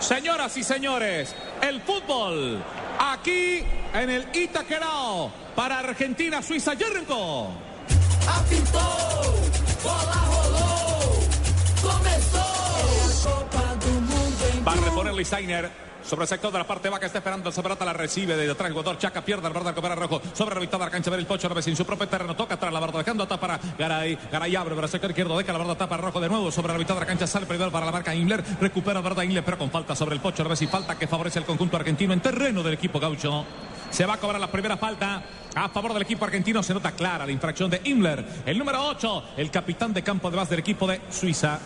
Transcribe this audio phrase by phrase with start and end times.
[0.00, 2.62] Señoras y señores, el fútbol
[2.98, 3.62] aquí
[3.92, 7.52] en el Itaquerao para Argentina, Suiza, Jericho.
[8.26, 8.80] Apitou,
[9.84, 10.30] bola
[14.00, 15.89] Mundo em Va a reponer Listeiner.
[16.10, 18.98] Sobre el sector de la parte baja está esperando pelota, la recibe de detrás, jugador
[18.98, 21.48] Chaca pierde el verdad recupera rojo, sobre la mitad de la cancha, ver el pocho,
[21.64, 24.88] en su propio terreno, toca atrás la verdad, dejando atrás para Garay, Garay abre para
[24.88, 27.06] el sector izquierdo, deja la verdad, tapa rojo de nuevo, sobre la mitad de la
[27.06, 30.20] cancha, sale primero para la marca Inler, recupera verdad Inler, pero con falta sobre el
[30.20, 33.46] pocho, si falta que favorece el conjunto argentino en terreno del equipo gaucho.
[33.90, 35.22] Se va a cobrar la primera falta
[35.54, 36.62] a favor del equipo argentino.
[36.62, 38.24] Se nota clara la infracción de Himmler.
[38.46, 41.58] El número 8, el capitán de campo además del equipo de Suiza.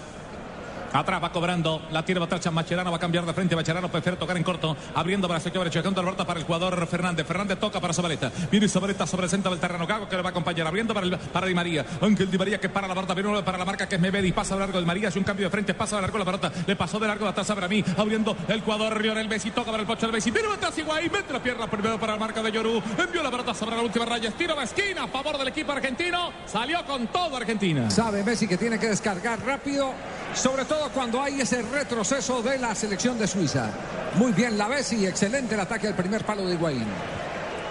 [0.95, 4.37] Atrás va cobrando, la tira Batracha, Macherano va a cambiar de frente, Macherano prefiere tocar
[4.37, 7.81] en corto, abriendo para el derecho, dejando la pelota para el jugador Fernández, Fernández toca
[7.81, 10.69] para Zabaleta, viene Zabaleta sobre el centro del terreno, Gago que le va a acompañar,
[10.69, 13.59] abriendo para, el, para Di María, Ángel Di María que para la pelota, viene para
[13.59, 15.75] la marca que es Mebedi, pasa de largo de María, hace un cambio de frente,
[15.75, 19.03] pasa de largo la pelota, le pasó de largo atrás a mí, abriendo el jugador
[19.03, 21.99] Lionel Messi, toca para el pocho del Messi, viene atrás Higuaín, mete la pierna primero
[21.99, 25.03] para la marca de Yoru, envió la pelota sobre la última raya, estira la esquina
[25.03, 27.91] a favor del equipo argentino, salió con todo Argentina.
[27.91, 29.93] Sabe Messi que tiene que descargar rápido,
[30.35, 33.71] sobre todo cuando hay ese retroceso de la selección de Suiza.
[34.17, 36.87] Muy bien la Messi, excelente el ataque al primer palo de Higuaín.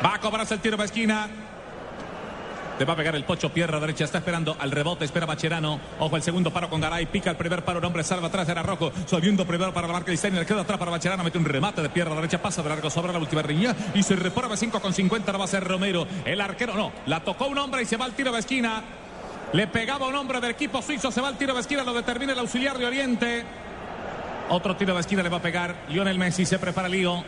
[0.04, 1.30] Va a cobrarse el tiro de esquina.
[2.80, 5.80] Le va a pegar el pocho, pierna derecha, está esperando al rebote, espera Bacherano.
[6.00, 8.64] Ojo, el segundo paro con Garay, pica el primer paro, un hombre salva atrás, era
[8.64, 11.84] rojo, subiendo primero para la marca de Steiner, queda atrás para Bacherano, mete un remate
[11.84, 14.92] de pierna derecha, pasa de largo sobre la última riña y se repara 5 con
[14.92, 16.08] 50, no va a ser Romero.
[16.26, 18.84] El arquero no, la tocó un hombre y se va al tiro de esquina.
[19.54, 22.34] Le pegaba un hombre del equipo suizo, se va al tiro de esquina, lo determina
[22.34, 23.46] el auxiliar de Oriente.
[24.50, 27.24] Otro tiro de esquina le va a pegar Lionel Messi, se prepara Lío.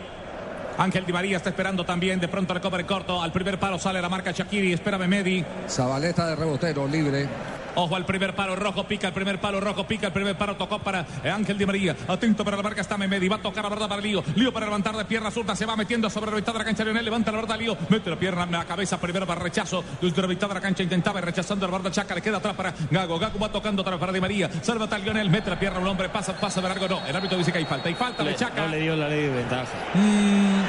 [0.78, 4.10] Ángel Di María está esperando también, de pronto recobre corto, al primer palo sale la
[4.10, 5.46] marca Shakiri, espera Medi.
[5.70, 7.28] Zabaleta de rebotero, libre.
[7.76, 10.80] Ojo al primer palo rojo, pica el primer palo rojo, pica el primer palo, tocó
[10.80, 11.96] para Ángel Di María.
[12.08, 14.24] Atento para la marca está Memedi, va a tocar la verdad para Lío.
[14.36, 16.84] Lío para levantar de pierna zurda, se va metiendo sobre la mitad de la cancha.
[16.84, 19.84] Lionel levanta la verdad, Lío, mete la pierna la cabeza primero para rechazo.
[20.02, 22.74] Desde la mitad de la cancha intentaba rechazando la verdad Chaca, le queda atrás para
[22.90, 23.20] Gago.
[23.20, 24.50] Gago va tocando otra para Di María.
[24.62, 26.88] Salva a Lionel, mete la pierna un hombre, pasa, pasa de largo.
[26.88, 27.90] No, el árbitro dice que hay falta.
[27.90, 28.66] Hay falta le, de Chaca.
[28.66, 29.72] No le dio la ley de ventaja.
[29.94, 30.64] Mm,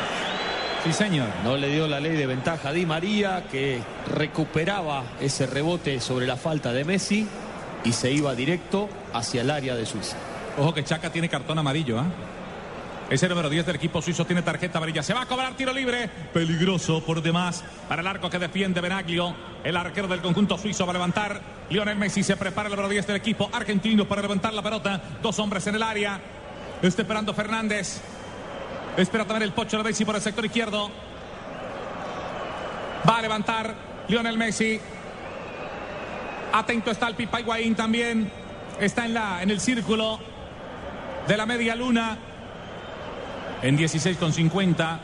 [0.86, 1.28] sí, señor.
[1.42, 3.80] No le dio la ley de ventaja a Di María, que
[4.14, 7.26] recuperaba ese rebote sobre la falta de Messi
[7.84, 10.16] y se iba directo hacia el área de Suiza.
[10.58, 12.06] Ojo que Chaca tiene cartón amarillo, ¿ah?
[13.08, 15.00] Ese número 10 del equipo suizo tiene tarjeta amarilla.
[15.00, 16.08] Se va a cobrar tiro libre.
[16.32, 19.32] Peligroso por demás para el arco que defiende Benaglio.
[19.62, 21.40] El arquero del conjunto suizo va a levantar.
[21.70, 25.00] Lionel Messi se prepara el número 10 del equipo argentino para levantar la pelota.
[25.22, 26.20] Dos hombres en el área.
[26.82, 28.00] Está esperando Fernández.
[28.96, 30.90] Espera también el pocho de Messi por el sector izquierdo.
[33.08, 33.74] Va a levantar
[34.08, 34.80] Lionel Messi.
[36.52, 38.30] Atento está el Pipa Higuaín también.
[38.80, 40.18] Está en, la, en el círculo
[41.28, 42.16] de la media luna.
[43.62, 45.00] En 16 con 50.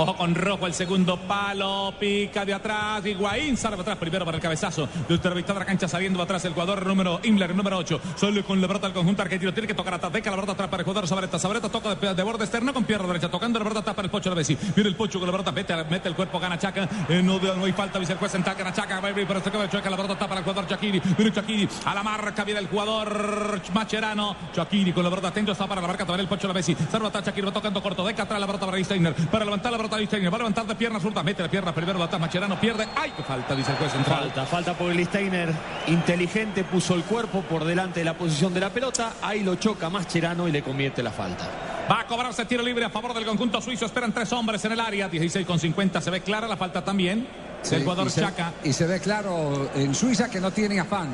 [0.00, 1.92] Ojo con rojo el segundo palo.
[1.98, 3.04] Pica de atrás.
[3.04, 4.88] Higuaín sale atrás primero para el cabezazo.
[5.08, 8.00] La mitad de la cancha saliendo atrás el jugador número Imler, número 8.
[8.14, 9.52] Solo con la pelota del conjunto argentino.
[9.52, 10.12] Tiene que tocar atrás.
[10.12, 11.36] Deca la pelota atrás para el jugador Sabreta.
[11.40, 13.28] Sabreta toca de, de, borde externo con pierna derecha.
[13.28, 14.56] Tocando la pelota atrás para el Pocho de Messi.
[14.76, 15.50] Viene el Pocho con la pelota.
[15.50, 16.38] Mete, mete el cuerpo.
[16.38, 16.88] Gana Chaca.
[17.08, 17.98] Eh, no, hay falta.
[17.98, 18.30] Dice el juez.
[18.30, 19.00] Senta, gana Chaca.
[19.00, 19.80] Va a abrir por este cabello.
[19.82, 21.02] La pelota está para el jugador Chakiri.
[21.16, 21.68] Viene Chakiri.
[21.86, 24.36] A la marca viene el jugador Macherano.
[24.54, 25.50] Chakiri con la pelota atento.
[25.50, 26.76] Está para la marca también el Pocho de Messi.
[26.88, 27.48] Salva a Chakiri.
[27.48, 28.06] Va tocando corto.
[28.06, 29.12] Deca atrás la pelota para Steiner.
[29.14, 30.30] Para levantar la pelota de Steiner.
[30.32, 32.86] Va a levantar de pierna zurda, mete la pierna primero, Batas Macherano pierde.
[32.96, 33.54] ¡Ay, qué falta!
[33.54, 34.18] Dice el juez central.
[34.20, 35.52] Falta, falta por el Steiner.
[35.86, 39.14] Inteligente, puso el cuerpo por delante de la posición de la pelota.
[39.22, 41.48] Ahí lo choca Mascherano y le convierte la falta.
[41.90, 43.86] Va a cobrarse tiro libre a favor del conjunto suizo.
[43.86, 45.08] Esperan tres hombres en el área.
[45.08, 46.00] 16 con 50.
[46.00, 47.26] Se ve clara la falta también
[47.62, 48.52] Sí, del jugador y se- Chaca.
[48.62, 51.08] Y se ve claro en Suiza que no tiene afán.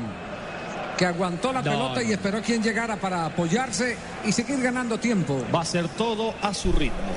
[0.97, 5.43] Que aguantó la No, pelota y esperó quien llegara para apoyarse y seguir ganando tiempo.
[5.53, 7.11] Va a ser todo a su ritmo.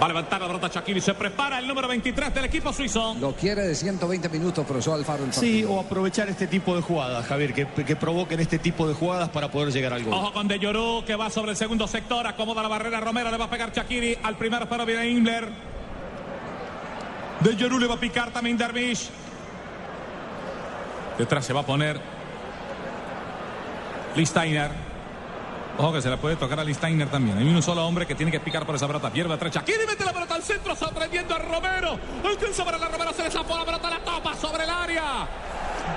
[0.00, 1.00] Va a levantar la pelota Chakiri.
[1.00, 3.14] Se prepara el número 23 del equipo suizo.
[3.20, 5.24] Lo quiere de 120 minutos, profesor Alfaro.
[5.24, 8.94] El Sí, o aprovechar este tipo de jugadas, Javier, que, que provoquen este tipo de
[8.94, 10.12] jugadas para poder llegar al gol.
[10.14, 12.26] Ojo con De Llorú que va sobre el segundo sector.
[12.26, 13.30] Acomoda la barrera Romero.
[13.30, 14.18] Le va a pegar Chakiri.
[14.22, 15.48] Al primer paro viene Imler.
[17.40, 19.10] De Llorú le va a picar también Dervish.
[21.18, 22.00] Detrás se va a poner
[24.16, 24.83] Listeiner.
[25.76, 27.36] Ojo que se la puede tocar a Listainer también.
[27.36, 29.10] Hay un solo hombre que tiene que picar por esa pelota.
[29.10, 29.52] Pierde atrás.
[29.52, 31.98] Shakiri mete la pelota al centro, sorprendiendo a Romero.
[32.24, 35.28] Alcanza para la Romero, se le zafó la pelota, la topa sobre el área.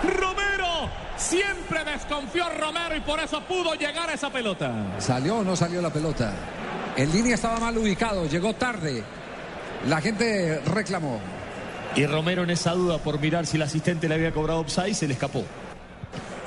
[0.03, 4.95] Romero, siempre desconfió Romero y por eso pudo llegar a esa pelota.
[4.97, 6.33] ¿Salió o no salió la pelota?
[6.95, 9.03] En línea estaba mal ubicado, llegó tarde.
[9.87, 11.19] La gente reclamó.
[11.95, 15.07] Y Romero en esa duda por mirar si el asistente le había cobrado offside se
[15.07, 15.43] le escapó.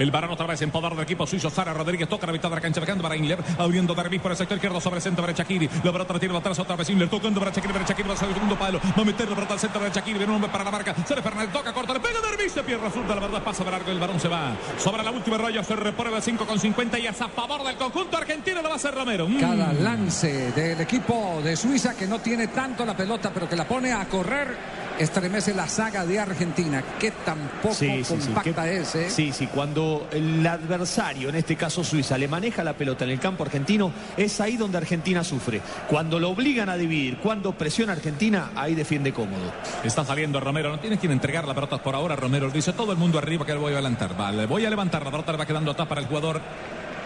[0.01, 1.51] El varón otra vez en poder del equipo suizo.
[1.51, 2.81] Sara Rodríguez toca la mitad de la cancha.
[2.81, 3.39] Dejando para Inler.
[3.59, 5.69] Abriendo Derby por el sector izquierdo sobre el centro para Shakiri.
[5.85, 7.11] La pelota tira atrás otra vez Inler.
[7.11, 7.75] Tocando para Shakiri.
[7.75, 8.81] Para Shakiri va a salir el segundo palo.
[8.99, 10.17] Va a meter la pelota al centro de Shakiri.
[10.17, 10.95] Viene un hombre para la marca.
[11.07, 11.53] Sale Fernández.
[11.53, 11.93] Toca, corta.
[11.93, 12.49] Le pega Derby.
[12.49, 12.87] Se pierde.
[12.87, 13.45] Resulta la verdad.
[13.45, 13.93] Pasa para largo.
[13.93, 14.57] El varón se va.
[14.79, 15.63] Sobre la última raya.
[15.63, 16.99] Se repone de 5 con 50.
[16.99, 18.63] Y es a favor del conjunto argentino.
[18.63, 19.29] Lo va a hacer Romero.
[19.29, 19.39] Mm.
[19.39, 23.69] Cada lance del equipo de Suiza que no tiene tanto la pelota, pero que la
[23.69, 24.90] pone a correr.
[25.01, 26.85] Estremece la saga de Argentina.
[26.99, 29.09] Que tampoco Sí, sí, sí, compacta es, ¿eh?
[29.09, 33.19] Sí, sí, cuando el adversario, en este caso Suiza, le maneja la pelota en el
[33.19, 35.63] campo argentino, es ahí donde Argentina sufre.
[35.89, 39.51] Cuando lo obligan a dividir, cuando presiona Argentina, ahí defiende cómodo.
[39.83, 42.15] Está saliendo Romero, no tiene quien entregar la pelota por ahora.
[42.15, 44.15] Romero dice todo el mundo arriba que le voy a adelantar.
[44.15, 45.03] Vale, voy a levantar.
[45.03, 46.43] La pelota le va quedando atrás para el jugador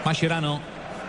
[0.03, 0.59] Mascherano.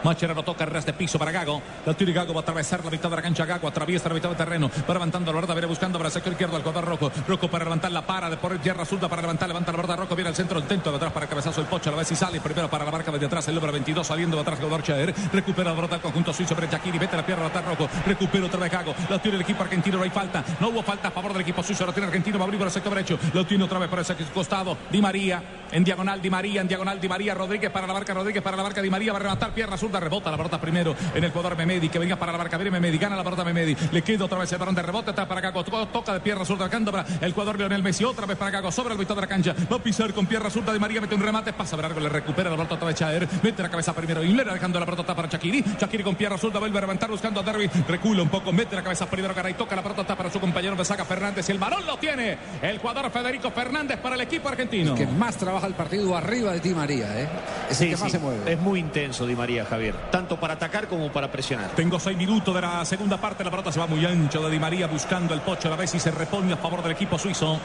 [0.07, 1.61] Mascherano toca el ras de piso para Gago.
[1.85, 3.45] La tira y Gago va a atravesar la mitad de la cancha.
[3.45, 4.71] Gago atraviesa la mitad del terreno.
[4.89, 5.55] Va levantando la verdad.
[5.55, 7.11] Viene buscando para el sector izquierdo al jugador Rojo.
[7.27, 9.49] Rojo para levantar la para de por tierra azul para levantar.
[9.49, 9.99] Levanta la verdad.
[9.99, 10.61] Rojo viene al centro.
[10.61, 11.91] Intento de atrás para cabezazo el pocho.
[11.91, 12.41] A la vez si sale.
[12.41, 13.49] Primero para la marca desde atrás.
[13.49, 14.61] El número 22 saliendo de atrás.
[14.61, 15.13] Jugador Chaer.
[15.33, 16.55] Recupera la al conjunto suizo.
[16.55, 17.89] Pero Shakiri mete la pierna atrás Rojo.
[18.07, 18.95] Recupera otra vez Gago.
[19.11, 19.97] La tiene el equipo argentino.
[19.97, 20.45] No hay falta.
[20.61, 21.85] No hubo falta a favor del equipo suizo.
[21.85, 22.39] La tiene argentino.
[22.39, 23.19] Va a abrir por el sector derecho.
[23.35, 24.77] Lo tiene otra vez por ese costado.
[24.89, 25.43] Di María.
[25.73, 26.61] En diagonal Di María.
[26.61, 27.35] En diagonal Di María.
[27.35, 28.15] Rodríguez para la marca.
[28.15, 28.81] Rodríguez para la marca.
[28.81, 29.53] Di María va a rematar.
[29.53, 29.77] Pierna.
[30.01, 31.89] Rebota la pelota primero en el jugador Memedi.
[31.89, 32.57] Que venga para la marca.
[32.57, 32.99] Viene Memedi.
[32.99, 33.77] Gana la pelota Memedi.
[33.93, 35.11] Le queda otra vez el balón de rebote.
[35.11, 35.65] Está para Gago.
[35.65, 36.65] To- Toca de pierna zurda.
[36.65, 37.05] Alcántara.
[37.21, 38.05] El jugador Lionel Messi.
[38.05, 38.71] Otra vez para Gago.
[38.73, 39.55] Sobre el mitad de la cancha.
[39.71, 40.73] Va a pisar con pierna zurda.
[40.73, 41.53] Di María mete un remate.
[41.53, 42.01] Pasa largo.
[42.01, 43.29] Le recupera la pelota otra vez Chaer.
[43.43, 44.23] Mete la cabeza primero.
[44.25, 45.65] Inler dejando la pelota para Shakiri.
[45.81, 46.59] Shakiri con pierna zurda.
[46.59, 47.69] Vuelve a levantar buscando a Derby.
[47.89, 48.53] Recula un poco.
[48.53, 49.35] Mete la cabeza primero.
[49.35, 49.55] Garay.
[49.55, 50.03] Toca la pelota.
[50.03, 50.77] Está para su compañero.
[50.85, 51.49] Saca Fernández.
[51.49, 52.39] Y el balón lo tiene.
[52.63, 54.95] El jugador Federico Fernández para el equipo argentino.
[54.95, 57.29] Que más trabaja el partido arriba de Di María, ¿eh?
[57.71, 58.53] Es el Sí, que más sí, se mueve.
[58.53, 59.86] Es muy intenso Di María, Javier.
[60.11, 61.71] Tanto para atacar como para presionar.
[61.71, 63.45] Tengo seis minutos de la segunda parte.
[63.45, 65.95] La pelota se va muy ancho de Di María buscando el pocho a la vez
[65.95, 67.59] y se repone a favor del equipo suizo.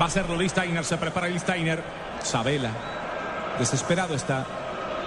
[0.00, 0.84] Va a hacerlo Listainer.
[0.84, 1.82] Se prepara Listainer.
[2.22, 2.70] Sabela.
[3.58, 4.44] Desesperado está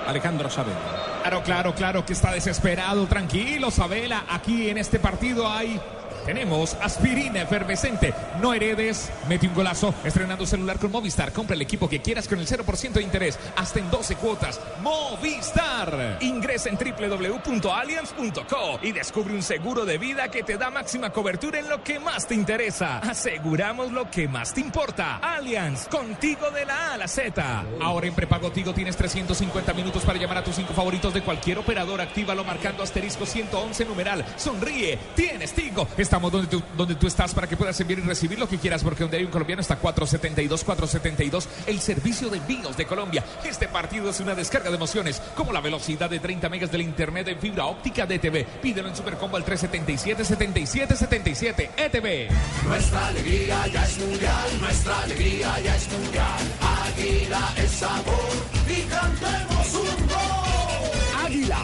[0.08, 0.78] Alejandro Sabela.
[1.22, 3.06] Claro, claro, claro que está desesperado.
[3.06, 4.24] Tranquilo, Sabela.
[4.30, 5.80] Aquí en este partido hay.
[6.26, 8.14] Tenemos aspirina efervescente.
[8.42, 9.12] No heredes.
[9.28, 9.94] Mete un golazo.
[10.04, 11.34] Estrenando celular con Movistar.
[11.34, 13.40] Compra el equipo que quieras con el 0% de interés.
[13.56, 14.60] Hasta en 12 cuotas.
[14.82, 16.18] Movistar.
[16.22, 21.70] Ingresa en www.allianz.co y descubre un seguro de vida que te da máxima cobertura en
[21.70, 23.00] lo que más te interesa.
[23.00, 25.18] Aseguramos lo que más te importa.
[25.18, 25.88] Allianz.
[25.88, 27.64] Contigo de la A a la Z.
[27.82, 31.60] Ahora en prepago Tigo tienes 350 minutos para llamar a tus cinco favoritos de cualquier
[31.60, 32.02] operador.
[32.02, 34.26] Actívalo marcando asterisco 111 numeral.
[34.38, 34.98] Sonríe.
[35.16, 35.88] Tienes Tigo.
[36.10, 38.84] Estamos donde tú, donde tú estás para que puedas enviar y recibir lo que quieras
[38.84, 43.24] porque donde hay un colombiano está 472 472 el servicio de envíos de Colombia.
[43.46, 47.28] Este partido es una descarga de emociones como la velocidad de 30 megas del internet
[47.28, 48.44] en fibra óptica de TV.
[48.60, 52.34] Pídelo en Supercombo al 377 77 77 ETV.
[52.66, 56.40] Nuestra alegría ya es mundial, nuestra alegría ya es mundial.
[56.88, 58.32] Águila es sabor
[58.68, 61.24] y cantemos un gol.
[61.24, 61.64] Águila,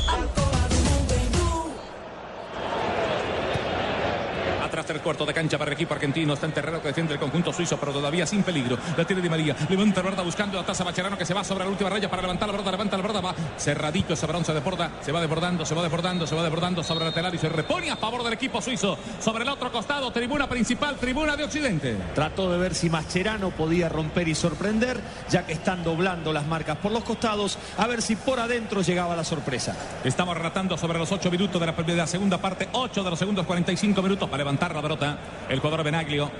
[4.91, 6.33] Del cuarto de cancha para el equipo argentino.
[6.33, 8.77] Está en terreno que defiende el conjunto suizo, pero todavía sin peligro.
[8.97, 9.55] La tiene Di María.
[9.69, 12.21] Levanta la verdad buscando a Taza Bacherano que se va sobre la última raya para
[12.23, 12.71] levantar la verdad.
[12.71, 13.23] Levanta la verdad.
[13.23, 14.43] Va cerradito ese balón.
[14.43, 14.91] Se desborda.
[15.01, 15.65] Se va desbordando.
[15.65, 16.27] Se va desbordando.
[16.27, 18.97] Se va desbordando sobre el lateral y se repone a favor del equipo suizo.
[19.21, 21.95] Sobre el otro costado, tribuna principal, tribuna de Occidente.
[22.13, 26.77] Trató de ver si Mascherano podía romper y sorprender, ya que están doblando las marcas
[26.77, 29.73] por los costados, a ver si por adentro llegaba la sorpresa.
[30.03, 32.67] Estamos relatando sobre los 8 minutos de la, de la segunda parte.
[32.73, 35.17] 8 de los segundos 45 minutos para levantar la pelota.
[35.49, 36.31] El jugador Benaglio.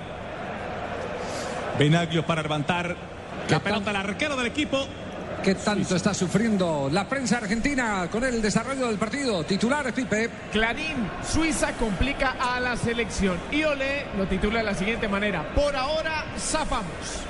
[1.78, 2.96] Benaglio para levantar
[3.48, 4.86] la pelota al arquero del equipo.
[5.42, 9.42] ¿Qué tanto está sufriendo la prensa argentina con el desarrollo del partido?
[9.42, 10.30] Titulares, Pipe.
[10.52, 13.38] Clarín, Suiza complica a la selección.
[13.50, 15.52] Y Olé lo titula de la siguiente manera.
[15.52, 17.24] Por ahora, zafamos.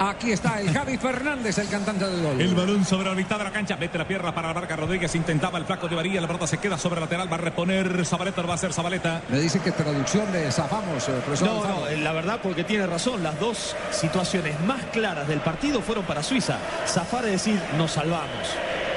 [0.00, 2.40] Aquí está el Javi Fernández, el cantante del gol.
[2.40, 3.76] El balón sobre la mitad de la cancha.
[3.76, 5.14] Mete la pierna para la marca Rodríguez.
[5.14, 6.20] Intentaba el flaco de Varilla.
[6.20, 7.30] La pelota se queda sobre lateral.
[7.30, 8.42] Va a reponer Zabaleta.
[8.42, 9.22] Lo va a hacer Zabaleta.
[9.28, 11.48] Me dice que traducción de zafamos, eh, profesor.
[11.48, 16.04] No, no, la verdad porque tiene razón, las dos situaciones más claras del partido fueron
[16.04, 16.58] para Suiza.
[16.86, 18.48] Zafar es decir, nos salvamos.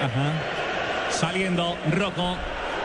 [0.01, 0.33] Ajá.
[1.09, 2.37] Saliendo Rocco.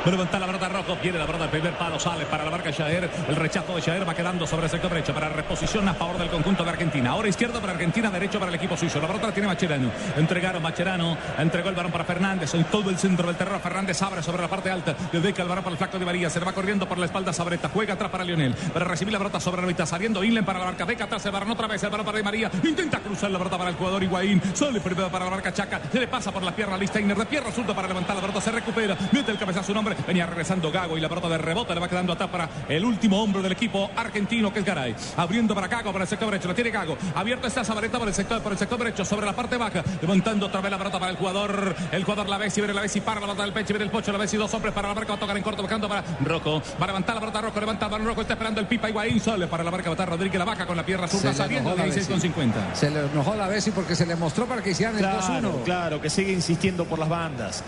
[0.06, 0.96] Va levantar la pelota rojo.
[1.02, 1.98] Viene la pelota del primer palo.
[1.98, 3.10] Sale para la marca Jair.
[3.28, 6.28] El rechazo de Jair va quedando sobre el sector derecho para reposición a favor del
[6.28, 7.10] conjunto de Argentina.
[7.10, 9.00] Ahora izquierdo para Argentina, derecho para el equipo suizo.
[9.00, 9.90] La pelota la tiene Macherano.
[10.16, 11.18] Entregaron Macherano.
[11.38, 12.54] Entregó el balón para Fernández.
[12.54, 13.58] En todo el centro del terreno.
[13.58, 14.94] Fernández abre sobre la parte alta.
[15.10, 16.30] Le deja el balón para el flaco de María.
[16.30, 17.68] Se le va corriendo por la espalda Sabreta.
[17.68, 18.54] Juega atrás para Lionel.
[18.54, 19.86] Para recibir la pelota sobre la mitad.
[19.86, 20.84] Saliendo Inlen para la marca.
[20.84, 21.82] Deca atrás el balón otra vez.
[21.82, 22.48] El balón para Di María.
[22.62, 24.40] Intenta cruzar la pelota para el jugador Higuaín.
[24.54, 25.80] Sale primero para la marca Chaca.
[25.90, 27.16] Se le pasa por la pierna a Listeiner.
[27.16, 28.40] De pierna resulta para levantar la pelota.
[28.40, 28.96] Se recupera.
[29.10, 29.95] Mete el cabezazo un hombre.
[30.06, 33.22] Venía regresando Gago y la pelota de rebote le va quedando atrás para el último
[33.22, 34.94] hombre del equipo argentino que es Garay.
[35.16, 36.48] Abriendo para Gago para el sector derecho.
[36.48, 36.96] Lo tiene Gago.
[37.14, 39.04] Abierto está Sabareta por el sector, por el sector derecho.
[39.04, 39.82] Sobre la parte baja.
[40.00, 41.74] Levantando otra vez la pelota para el jugador.
[41.92, 42.60] El jugador la Bessi.
[42.60, 43.68] Viene la Bessi para la pelota del pecho.
[43.68, 44.12] Viene el pocho.
[44.12, 44.36] La Bessi.
[44.36, 45.10] Dos hombres para la marca.
[45.12, 45.62] Va a tocar en corto.
[45.62, 46.62] Buscando para Rocco.
[46.80, 47.60] Va a levantar la pelota Rocco.
[47.60, 48.20] Levanta el balón Rocco.
[48.22, 48.88] Está esperando el Pipa.
[48.88, 49.90] Higuaín sale para la marca.
[49.92, 50.38] Va a Rodríguez.
[50.38, 52.28] La vaca con la pierna zurda Se le saliendo enojó de la 16 con Bessi.
[52.28, 52.74] 50.
[52.74, 55.64] Se le enojó la Bessi porque se le mostró para que hicieran el Claro, 2-1.
[55.64, 57.64] claro, que sigue insistiendo por las bandas.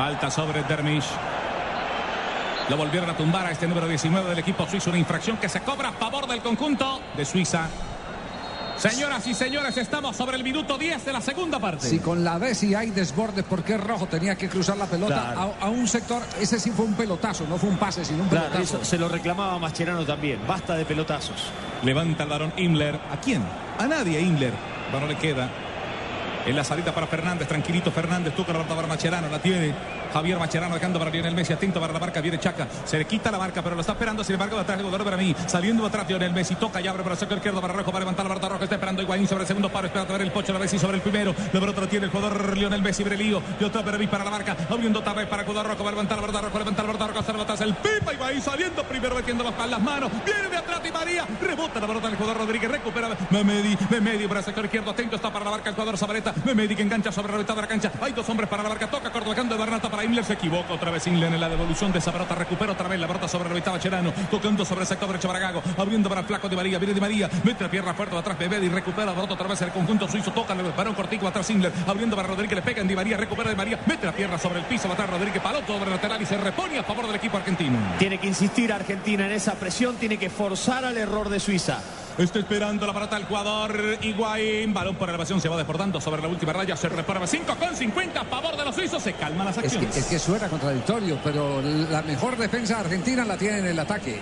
[0.00, 1.04] Falta sobre Dermish.
[2.70, 4.88] Lo volvieron a tumbar a este número 19 del equipo suizo.
[4.88, 7.68] Una infracción que se cobra a favor del conjunto de Suiza.
[8.78, 11.86] Señoras y señores, estamos sobre el minuto 10 de la segunda parte.
[11.86, 15.54] Si con la Bessi hay desbordes porque es rojo, tenía que cruzar la pelota Claro.
[15.60, 16.22] a, a un sector.
[16.40, 18.76] Ese sí fue un pelotazo, no fue un pase, sino un Claro, pelotazo.
[18.78, 20.40] eso se lo reclamaba Mascherano también.
[20.48, 21.36] Basta de pelotazos.
[21.82, 22.94] Levanta el varón Himmler.
[23.12, 23.42] ¿A quién?
[23.78, 24.54] A nadie, Himmler.
[24.98, 25.50] No le queda.
[26.46, 29.74] En la salida para Fernández, tranquilito Fernández, toca la para Macherano, la tiene
[30.12, 33.30] Javier Macherano dejando para Lionel Messi, atento para la marca, viene Chaca, se le quita
[33.30, 36.08] la marca, pero lo está esperando, sin embargo, atrás el jugador para mí, saliendo atrás
[36.08, 38.48] Lionel Messi, toca y abre para el sector izquierdo para Rojo, para levantar la pelota
[38.48, 40.78] Rojo, está esperando Higuaín sobre el segundo paro, espera a ver el pocho, la Messi
[40.78, 44.06] sobre el primero, pelota la tiene el jugador Lionel Messi, Brelío, y otra para mí
[44.06, 46.40] para la marca, abriendo otra vez para el jugador Rojo, va a levantar la pelota
[46.40, 49.80] Rojo, levantar la pelota Rojo, hacer atrás el Pipa, Higuaín saliendo primero metiendo las, las
[49.80, 54.26] manos, viene de atrás y María, rebota la pelota del jugador Rodríguez, recupera Memedi, Memedi
[54.26, 55.98] para el sector izquierdo, atento está para la marca el jugador
[56.30, 58.68] Sabareta, Memedi que engancha sobre la mitad de la cancha, hay dos hombres para la
[58.68, 61.92] marca, toca cortocando de Bernata para Imler, se equivoca otra vez Inler en la devolución
[61.92, 64.86] de esa pelota, recupera otra vez la pelota sobre la mitad Cherano, tocando sobre el
[64.86, 67.70] sector derecho para Gago, abriendo para el flaco de María, viene de María, mete la
[67.70, 69.62] pierna fuerte atrás Memedi, recupera la pelota otra vez.
[69.62, 72.88] El conjunto suizo, toca el varón cortico atrás Inler, abriendo para Rodríguez, le pega en
[72.88, 75.86] Di María, recupera de María, mete la pierna sobre el piso, atrás Rodríguez, paloto sobre
[75.86, 77.78] el lateral y se repone a favor del equipo argentino.
[77.98, 81.80] Tiene que insistir Argentina en esa presión, tiene que forzar al error de Suiza.
[82.18, 84.74] Está esperando la pelota el jugador Higuaín.
[84.74, 86.76] Balón por elevación se va desbordando sobre la última raya.
[86.76, 89.02] Se repara 5 con 50 a favor de los suizos.
[89.02, 89.96] Se calman las Es que, acciones.
[89.96, 94.20] es que suena contradictorio, pero la mejor defensa argentina la tiene en el ataque.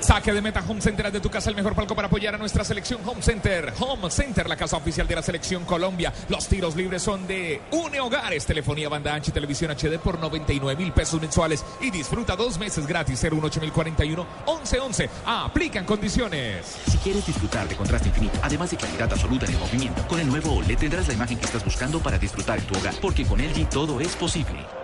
[0.00, 2.64] Saque de meta Home Center de tu casa, el mejor palco para apoyar a nuestra
[2.64, 3.72] selección Home Center.
[3.78, 6.12] Home Center, la casa oficial de la selección Colombia.
[6.28, 10.92] Los tiros libres son de UNE Hogares, telefonía banda ancha televisión HD por 99 mil
[10.92, 15.10] pesos mensuales y disfruta dos meses gratis 01841 1111.
[15.26, 16.66] Aplican condiciones.
[16.86, 20.28] Si quieres disfrutar de contraste infinito, además de claridad absoluta en el movimiento, con el
[20.28, 23.38] nuevo OLED tendrás la imagen que estás buscando para disfrutar en tu hogar, porque con
[23.38, 24.79] LG todo es posible.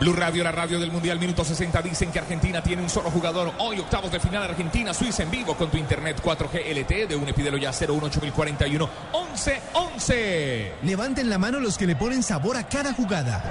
[0.00, 1.82] Blue Radio, la radio del Mundial, minuto 60.
[1.82, 3.52] Dicen que Argentina tiene un solo jugador.
[3.58, 7.34] Hoy, octavos de final, Argentina, Suiza en vivo con tu internet 4G LTE de UNE.
[7.34, 10.72] Pídelo ya 01841 1111.
[10.84, 13.42] Levanten la mano los que le ponen sabor a cada jugada.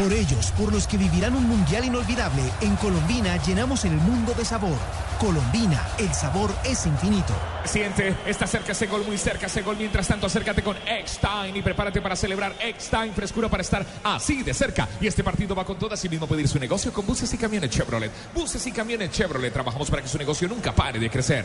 [0.00, 4.46] Por ellos, por los que vivirán un mundial inolvidable, en Colombina llenamos el mundo de
[4.46, 4.78] sabor.
[5.18, 7.34] Colombina, el sabor es infinito.
[7.66, 9.76] Siente, está cerca ese gol, muy cerca ese gol.
[9.76, 14.54] Mientras tanto, acércate con X-Time y prepárate para celebrar X-Time, frescura para estar así de
[14.54, 14.88] cerca.
[15.02, 17.68] Y este partido va con todo, así mismo pedir su negocio con buses y camiones
[17.68, 18.10] Chevrolet.
[18.34, 21.44] Buses y camiones Chevrolet, trabajamos para que su negocio nunca pare de crecer.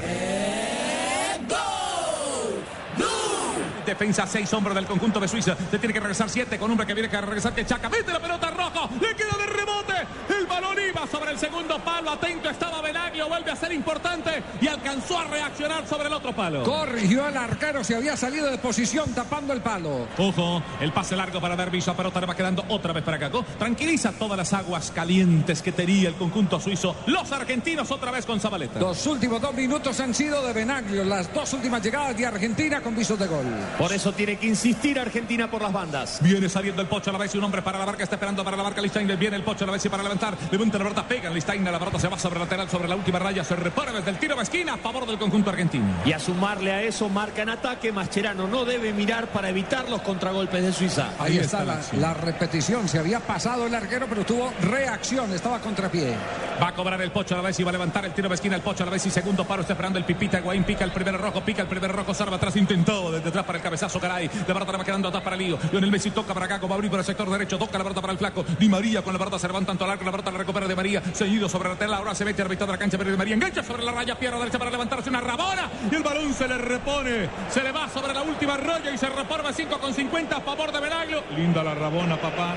[3.85, 5.55] Defensa 6 hombres del conjunto de Suiza.
[5.69, 7.89] Se tiene que regresar 7 con hombre que viene que regresar que Chaca.
[7.89, 8.89] Mete la pelota rojo.
[8.99, 9.93] Le queda de rebote.
[10.37, 12.11] El balón iba sobre el segundo palo.
[12.11, 13.27] Atento estaba Benaglio.
[13.27, 16.63] Vuelve a ser importante y alcanzó a reaccionar sobre el otro palo.
[16.63, 20.07] Corrigió al arquero, se había salido de posición tapando el palo.
[20.17, 23.43] Ojo, el pase largo para Derviso, pero pelota le va quedando otra vez para Caco.
[23.57, 26.95] Tranquiliza todas las aguas calientes que tenía el conjunto suizo.
[27.07, 28.79] Los argentinos otra vez con Zabaleta.
[28.79, 32.95] Los últimos dos minutos han sido de Benaglio, las dos últimas llegadas de Argentina con
[32.95, 33.45] visos de gol.
[33.77, 36.19] Por eso tiene que insistir Argentina por las bandas.
[36.21, 38.43] Viene saliendo el Pocho a la vez y un hombre para la marca, está esperando
[38.43, 39.17] para la marca Listeiner.
[39.17, 40.37] Viene el Pocho a la vez y para levantar.
[40.49, 41.73] Levanta la pelota, pega en Listeiner.
[41.73, 43.43] La pelota se va sobre el lateral, sobre la última raya.
[43.43, 45.85] Se repara desde el tiro de esquina a favor del conjunto argentino.
[46.05, 47.91] Y a sumarle a eso, marca en ataque.
[47.91, 51.09] Mascherano no debe mirar para evitar los contragolpes de Suiza.
[51.19, 52.87] Ahí, está, la, la repetición.
[52.87, 55.33] Se había pasado el arquero, pero tuvo reacción.
[55.33, 56.15] Estaba contrapié.
[56.61, 58.35] Va a cobrar el Pocho a la vez y va a levantar el tiro de
[58.35, 58.55] esquina.
[58.55, 59.61] El Pocho a la vez y segundo paro.
[59.61, 60.39] Está esperando el Pipita.
[60.39, 62.13] Guaín pica el primer rojo, pica el primer rojo.
[62.13, 64.27] Salva atrás, intentó desde atrás para el cabezazo, caray.
[64.47, 65.57] La pelota le va quedando atrás para Lío.
[65.71, 67.57] Lionel Messi toca para acá, va a abrir por el sector derecho.
[67.57, 68.45] Toca la pelota para el flaco.
[68.59, 70.05] Di María con la pelota se levanta tanto al arco.
[70.05, 71.01] La pelota la recupera de María.
[71.13, 71.97] Seguido sobre la tela.
[71.97, 72.97] Ahora se mete a la mitad de la cancha.
[72.97, 74.15] Pero Di María engancha sobre la raya.
[74.15, 75.69] Pierna derecha para levantarse una rabona.
[75.91, 77.29] Y el balón se le repone.
[77.49, 80.71] Se le va sobre la última raya y se repone 5 con 50 a favor
[80.71, 81.23] de Benaglio.
[81.35, 82.55] Linda la rabona, papá.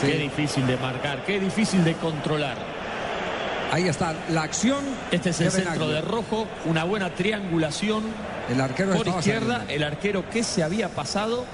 [0.00, 2.81] Qué difícil de marcar, qué difícil de controlar.
[3.72, 4.84] Ahí está la acción.
[5.10, 8.04] Este es el de centro de rojo, una buena triangulación.
[8.50, 9.72] El arquero por izquierda, saliendo.
[9.72, 11.46] el arquero que se había pasado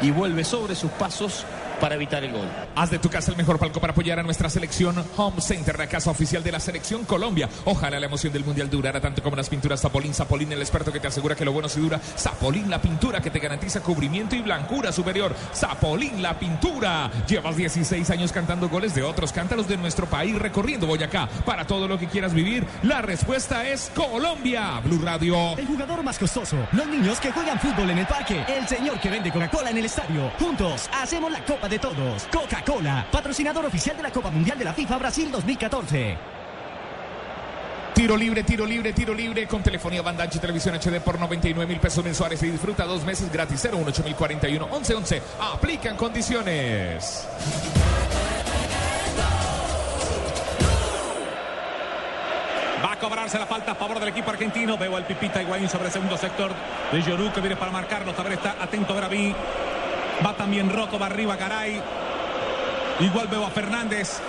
[0.00, 1.44] y vuelve sobre sus pasos
[1.82, 2.46] para evitar el gol.
[2.76, 5.88] Haz de tu casa el mejor palco para apoyar a nuestra selección Home Center, la
[5.88, 7.48] casa oficial de la selección Colombia.
[7.64, 10.14] Ojalá la emoción del mundial durara tanto como las pinturas Zapolín.
[10.14, 11.98] Zapolín, el experto que te asegura que lo bueno sí dura.
[11.98, 15.34] Zapolín, la pintura que te garantiza cubrimiento y blancura superior.
[15.52, 17.10] Zapolín, la pintura.
[17.26, 21.28] Llevas 16 años cantando goles de otros cántaros de nuestro país, recorriendo Boyacá.
[21.44, 24.80] Para todo lo que quieras vivir, la respuesta es Colombia.
[24.84, 25.58] Blue Radio.
[25.58, 29.10] El jugador más costoso, los niños que juegan fútbol en el parque, el señor que
[29.10, 30.30] vende Coca-Cola en el estadio.
[30.38, 32.28] Juntos hacemos la Copa de Todos.
[32.32, 36.16] Coca-Cola, patrocinador oficial de la Copa Mundial de la FIFA Brasil 2014.
[37.94, 41.66] Tiro libre, tiro libre, tiro libre con telefonía banda ancha y televisión HD por 99
[41.66, 45.22] mil pesos mensuales y disfruta dos meses gratis 018 041 1111.
[45.40, 47.28] Aplican condiciones.
[52.84, 54.78] Va a cobrarse la falta a favor del equipo argentino.
[54.78, 56.50] Veo al Pipita Higuaín sobre el segundo sector
[56.90, 58.12] de Yorú que viene para marcarlo.
[58.14, 59.71] Taber está atento a.
[60.24, 61.80] Va también Rocco, va arriba Garay.
[63.00, 64.20] Igual veo a Fernández.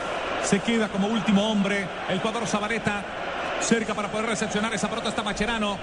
[0.44, 1.88] Se queda como último hombre.
[2.10, 3.04] El jugador Zabaleta
[3.62, 5.78] cerca para poder recepcionar esa pelota está Macherano.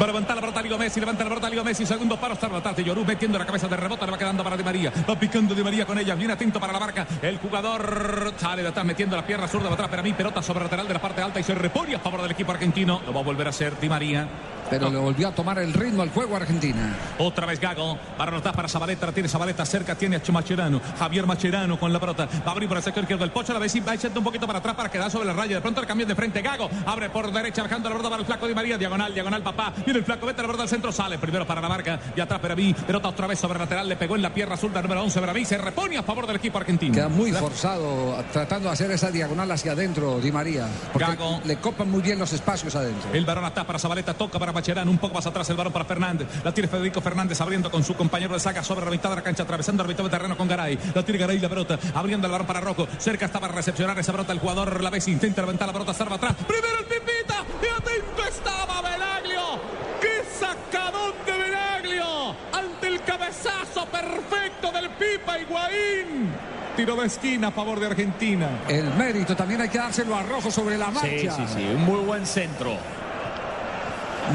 [0.00, 2.72] Va a levantar la pelota Ligo Messi, levanta la pelota Ligo Messi, segundo paro, está
[2.72, 5.54] de Yorú, metiendo la cabeza de rebota, le va quedando para Di María, va picando
[5.54, 9.16] Di María con ella, bien atento para la marca, el jugador sale de atrás metiendo
[9.16, 11.42] la pierna zurda de atrás, para mí pelota sobre lateral de la parte alta y
[11.42, 14.26] se repone a favor del equipo argentino, lo va a volver a hacer Di María.
[14.72, 16.96] Pero le volvió a tomar el ritmo al juego Argentina.
[17.18, 17.98] Otra vez Gago.
[18.16, 19.06] Para anotar para Zabaleta.
[19.06, 19.94] La tiene Zabaleta cerca.
[19.94, 20.80] Tiene a Macherano.
[20.98, 22.26] Javier Macherano con la pelota.
[22.46, 23.24] Va a abrir por el sector izquierdo.
[23.24, 25.34] El Pocho la vez y va echando un poquito para atrás para quedar sobre la
[25.34, 25.56] raya.
[25.56, 26.40] De pronto el cambio de frente.
[26.40, 27.62] Gago abre por derecha.
[27.62, 28.78] Bajando la pelota para el flaco de María.
[28.78, 29.72] Diagonal, diagonal, papá.
[29.84, 30.26] Viene el flaco.
[30.26, 30.90] Vete a la pelota al centro.
[30.90, 32.00] Sale primero para la marca.
[32.16, 32.72] Y atrás Peraví.
[32.72, 33.88] Pelota otra vez sobre lateral.
[33.88, 35.20] Le pegó en la pierna zurda número 11.
[35.20, 36.94] Peraví se repone a favor del equipo argentino.
[36.94, 40.66] Queda muy forzado tratando de hacer esa diagonal hacia adentro, Di María.
[40.92, 41.40] Porque Gago.
[41.44, 43.10] le copan muy bien los espacios adentro.
[43.12, 45.84] El varón atrás para Zabaleta, toca para Macherano, un poco más atrás el varón para
[45.84, 46.28] Fernández.
[46.44, 49.22] La tiene Federico Fernández abriendo con su compañero de saga sobre la mitad de la
[49.22, 50.78] cancha, atravesando el mitad de terreno con Garay.
[50.94, 52.86] La tiene Garay la pelota, abriendo el varón para Rocco.
[52.96, 55.10] Cerca está para recepcionar esa pelota el jugador La Bessi.
[55.10, 56.36] Intenta levantar la pelota, salva atrás.
[56.46, 59.60] Primero el Pipita y atento estaba Benaglio.
[60.00, 62.36] ¡Qué sacadón de Benaglio!
[62.52, 66.30] Ante el cabezazo perfecto del Pipa Higuaín.
[66.76, 68.48] Tiro de esquina a favor de Argentina.
[68.68, 71.08] El mérito también hay que dárselo a Rojo sobre la marcha.
[71.08, 73.01] Sí, sí, sí, un muy buen centro.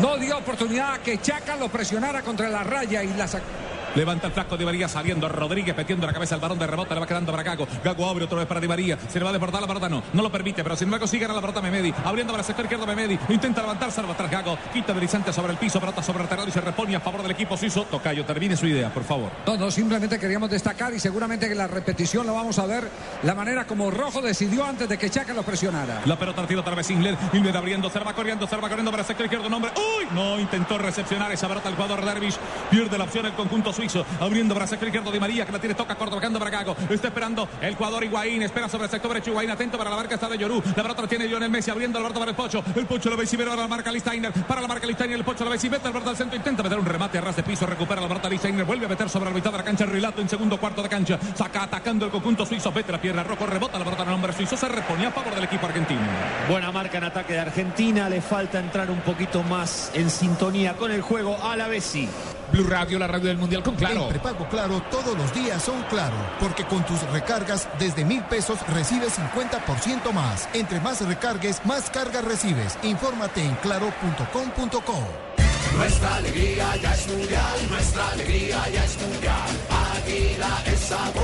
[0.02, 3.67] No dio oportunidad a que Chaca lo presionara contra la raya y la sacó.
[3.96, 5.28] Levanta el flaco Di María saliendo.
[5.30, 6.94] Rodríguez metiendo la cabeza al balón de rebota.
[6.94, 7.68] Le va quedando para Gago.
[7.84, 8.98] Gago abre otra vez para Di María.
[9.10, 9.90] Se le va a desbordar la pelota.
[9.90, 10.64] No, no lo permite.
[10.64, 11.94] Pero sin embargo sigue a la pelota Memedi.
[12.06, 13.18] Abriendo para el sector izquierdo Memedi.
[13.30, 14.02] Intenta levantarse.
[14.02, 14.58] Va atrás Gago.
[14.74, 15.80] Quita deslizante sobre el piso.
[15.80, 17.86] Pelota sobre el terreno y se repone a favor del equipo suizo.
[17.90, 19.32] Tocayo, termine su idea, por favor.
[19.46, 22.90] No, no, simplemente queríamos destacar y seguramente que la repetición lo vamos a ver
[23.24, 26.02] la manera como Rojo decidió antes de que Chaca lo presionara.
[26.06, 27.18] La pelota la tira otra vez Ingler.
[27.34, 27.90] Ingler abriendo.
[27.90, 28.48] Se la va corriendo.
[28.48, 29.50] Se la va corriendo para el sector izquierdo.
[29.50, 29.72] Nombre.
[29.76, 30.08] ¡Uy!
[30.14, 32.38] No intentó recepcionar esa pelota el jugador Dervish.
[32.70, 34.06] Pierde la opción el conjunto suizo.
[34.20, 36.16] Abriendo para el izquierdo Di María que la tiene toca corto.
[36.16, 36.76] Bajando para Gago.
[36.90, 38.42] Está esperando el jugador Higuaín.
[38.42, 39.52] Espera sobre el sector derecho Higuaín.
[39.52, 40.62] Atento para la marca está de Yorú.
[40.76, 41.70] La pelota la tiene Lionel Messi.
[41.70, 42.64] Abriendo pelota para el Pocho.
[42.76, 44.32] El Pocho la ve y para la marca Listainer.
[44.32, 45.18] Para la marca Listainer.
[45.18, 46.36] El Pocho la ve y mete pelota al centro.
[46.36, 47.66] Intenta meter un remate a ras de piso.
[47.68, 48.66] Recupera la pelota Listainer.
[48.66, 49.84] Vuelve a meter sobre la mitad de la cancha.
[49.84, 51.20] El relato en segundo cuarto de cancha.
[51.36, 52.72] Saca atacando el conjunto suizo.
[52.72, 53.24] Vete la pierna.
[53.24, 54.58] Rojo rebota la pelota en el hombre suizo.
[54.58, 56.02] Se reponía a favor del equipo argentino.
[56.50, 58.10] Buena marca en ataque de Argentina.
[58.10, 62.10] Le falta entrar un poquito más en sintonía con el juego a la Bessi.
[62.52, 64.04] Blue Radio, la radio del mundial con claro.
[64.04, 66.16] En prepago claro, todos los días son claro.
[66.40, 70.48] Porque con tus recargas desde mil pesos recibes 50% más.
[70.54, 72.78] Entre más recargues, más cargas recibes.
[72.84, 75.28] Infórmate en claro.com.co.
[75.76, 79.50] Nuestra alegría ya es mundial, nuestra alegría ya es mundial.
[79.98, 81.24] Águila es sabor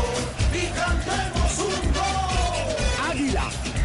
[0.54, 1.42] y cantemos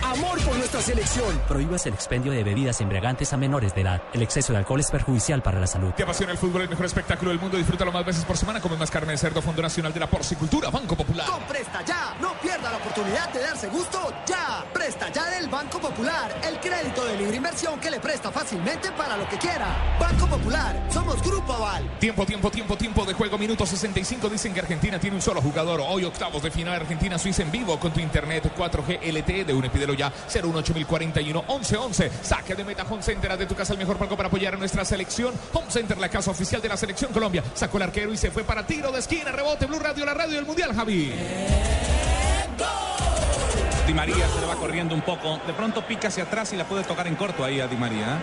[0.08, 1.38] amor por nuestra selección.
[1.46, 4.02] Prohíbas el expendio de bebidas embriagantes a menores de edad.
[4.12, 5.92] El exceso de alcohol es perjudicial para la salud.
[5.92, 7.56] Te apasiona el fútbol, el mejor espectáculo del mundo.
[7.56, 8.60] Disfrútalo más veces por semana.
[8.60, 11.26] Come más carne de cerdo, Fondo Nacional de la Porcicultura, Banco Popular.
[11.26, 14.64] Con Presta Ya, no pierda la oportunidad de darse gusto ya.
[14.72, 19.16] Presta Ya del Banco Popular, el crédito de libre inversión que le presta fácilmente para
[19.16, 19.96] lo que quiera.
[20.00, 21.98] Banco Popular, somos Grupo Aval.
[21.98, 23.38] Tiempo, tiempo, tiempo, tiempo de juego.
[23.38, 24.28] Minuto 65.
[24.28, 25.80] Dicen que Argentina tiene un solo jugador.
[25.86, 29.64] Hoy octavos de final Argentina-Suiza en vivo con tu internet 4G LTE de un
[29.98, 32.10] pídelo ya 018041 1111.
[32.22, 33.36] Saque de meta Home Center.
[33.36, 35.34] De tu casa el mejor palco para apoyar a nuestra selección.
[35.52, 37.42] Home Center, la casa oficial de la selección Colombia.
[37.54, 39.32] Sacó el arquero y se fue para tiro de esquina.
[39.32, 41.12] Rebote Blue Radio, la radio del Mundial, Javi.
[43.86, 45.40] Di María se le va corriendo un poco.
[45.46, 48.18] De pronto pica hacia atrás y la puede tocar en corto ahí a Di María.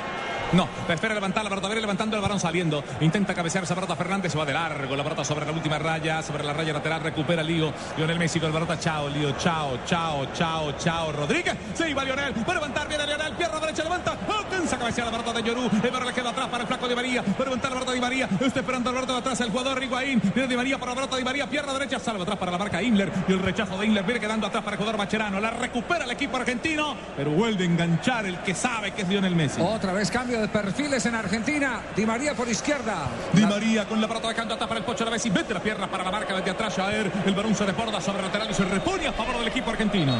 [0.54, 2.84] No, espera levantar la pelota, levantando el balón saliendo.
[3.02, 4.96] Intenta cabecear esa pelota Fernández, se va de largo.
[4.96, 7.74] La pelota sobre la última raya, sobre la raya lateral, recupera Lío.
[7.98, 11.12] Lionel Messi con la pelota, chao, Lío, chao, chao, chao, chao.
[11.12, 15.08] Rodríguez, se iba Lionel, va a levantar, viene Lionel, pierna derecha, levanta, alcanza a cabecear
[15.08, 15.70] la pelota de Llorú.
[15.84, 17.92] El balón le queda atrás para el flaco de María, va a levantar la pelota
[17.92, 20.22] de María, está esperando la pelota de atrás el jugador Higuaín.
[20.34, 22.82] Viene de María para la pelota de María, pierna derecha, salva atrás para la marca
[22.82, 23.12] Imler.
[23.28, 25.40] Y el rechazo de Imler viene quedando atrás para el jugador Macherano.
[25.40, 29.36] La recupera el equipo argentino, pero vuelve a enganchar el que sabe que es Lionel
[29.36, 29.62] Messi.
[29.62, 31.82] Otra vez cambio de perfiles en Argentina.
[31.96, 33.08] Di María por izquierda.
[33.34, 35.30] Di María con la pelota de canto para el Pocho Lavezzi.
[35.30, 36.76] Mete la pierna para la marca desde atrás.
[36.76, 37.12] Jair.
[37.26, 40.16] El balón se desborda sobre el lateral y se repone a favor del equipo argentino.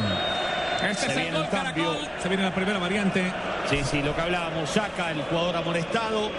[0.82, 1.84] Este Se es el viene gol el cambio.
[1.92, 2.08] Caracol.
[2.22, 3.32] Se viene la primera variante.
[3.70, 6.30] Sí, sí, lo que hablábamos, saca el jugador amonestado.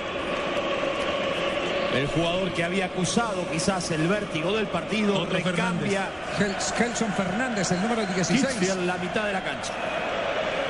[1.95, 6.09] El jugador que había acusado quizás el vértigo del partido Otro recambia
[6.77, 8.45] Gelson Fernández, el número 16.
[8.45, 9.73] Kitfield, la mitad de la cancha.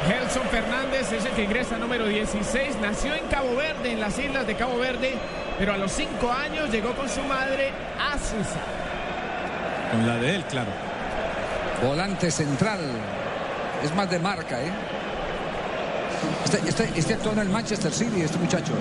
[0.05, 2.77] Gelson Fernández es el que ingresa número 16.
[2.81, 5.15] Nació en Cabo Verde, en las islas de Cabo Verde,
[5.57, 8.59] pero a los 5 años llegó con su madre a Suiza.
[9.91, 10.69] Con la de él, claro.
[11.83, 12.79] Volante central.
[13.83, 14.71] Es más de marca, ¿eh?
[16.45, 18.73] Este, este, este actuó en el Manchester City, este muchacho.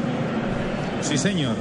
[1.03, 1.55] Sí, señor.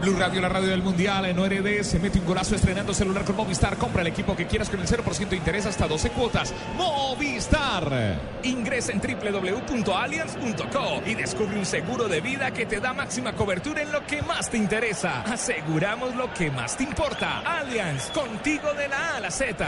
[0.00, 3.34] Blue Radio, la radio del Mundial, en ORD, se mete un golazo estrenando celular con
[3.34, 3.76] Movistar.
[3.76, 6.54] Compra el equipo que quieras con el 0% de interés hasta 12 cuotas.
[6.76, 8.16] Movistar.
[8.44, 13.90] Ingresa en www.allianz.co y descubre un seguro de vida que te da máxima cobertura en
[13.90, 15.22] lo que más te interesa.
[15.22, 17.40] Aseguramos lo que más te importa.
[17.40, 19.66] Allianz, contigo de la A a la Z.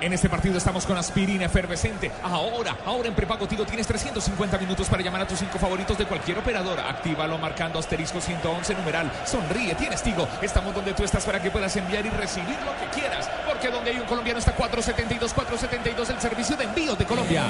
[0.00, 2.10] En este partido estamos con aspirina efervescente.
[2.22, 6.06] Ahora, ahora en prepago Tigo tienes 350 minutos para llamar a tus cinco favoritos de
[6.06, 6.80] cualquier operador.
[6.80, 9.12] Actívalo marcando asterisco 111 numeral.
[9.26, 10.28] Sonríe, tienes Tigo.
[10.42, 13.28] Estamos donde tú estás para que puedas enviar y recibir lo que quieras.
[13.46, 17.44] Porque donde hay un colombiano está 472, 472 el servicio de envíos de Colombia.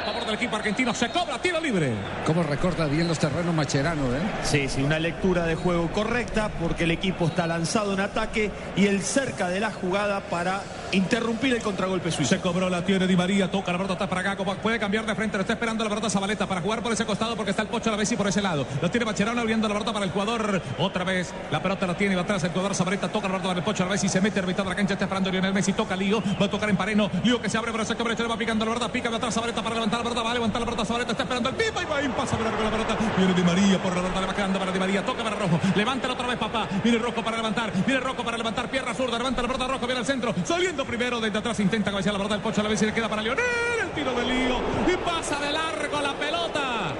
[0.00, 1.92] A favor del equipo argentino se cobra tiro libre.
[2.26, 4.20] Cómo recorta bien los terrenos Macherano, ¿eh?
[4.42, 8.86] Sí, sí, una lectura de juego correcta porque el equipo está lanzado en ataque y
[8.86, 10.62] el cerca de la jugada para
[10.94, 12.30] interrumpir el contragolpe suizo.
[12.30, 15.14] Se cobró la tiene Di María, toca la pelota está para como puede cambiar de
[15.14, 17.68] frente, lo está esperando la pelota Zabaleta para jugar por ese costado porque está el
[17.68, 18.66] Pocho Lavezzi por ese lado.
[18.80, 20.62] Lo tiene Macherano abriendo la pelota para el jugador.
[20.78, 23.58] Otra vez la pelota la tiene va atrás el jugador Zabaleta, toca la pelota para
[23.58, 26.22] el Pocho Lavezzi, se mete a de la cancha, está esperando Lionel Messi, toca Lío,
[26.40, 28.64] va a tocar en Pareno, Lío que se abre por ese cobre, le va picando
[28.64, 30.84] la pelota, pica de atrás Zabaleta para levantar la pelota, va a levantar la pelota
[30.84, 32.96] Zabaleta, está esperando el pipa y va a pasa por la pelota.
[33.16, 35.60] Viene Di María por la pelota, le va quedando para Di María, toca para Rojo,
[35.74, 39.42] levántala otra vez papá, viene Rojo para levantar, viene Rojo para levantar, pierna zurda, levanta
[39.42, 42.42] la pelota Rojo, viene al centro, saliendo primero desde atrás, intenta cabecear la pelota del
[42.42, 43.44] Pocho Lavezzi, le queda para Lionel,
[43.82, 46.94] el tiro de Lío y pasa de largo la pelota.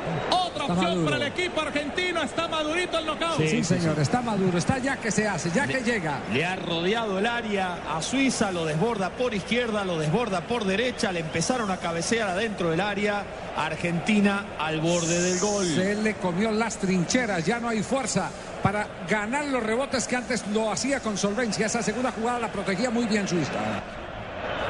[0.65, 1.11] Otra opción maduro.
[1.11, 3.39] para el equipo argentino, está madurito el knockout.
[3.39, 6.21] Sí, señor, está maduro, está ya que se hace, ya que llega.
[6.33, 11.13] Le ha rodeado el área a Suiza, lo desborda por izquierda, lo desborda por derecha,
[11.13, 13.25] le empezaron a cabecear adentro del área.
[13.57, 15.67] Argentina al borde del gol.
[15.67, 18.31] Se le comió las trincheras, ya no hay fuerza
[18.63, 21.67] para ganar los rebotes que antes lo hacía con solvencia.
[21.67, 23.53] Esa segunda jugada la protegía muy bien Suiza.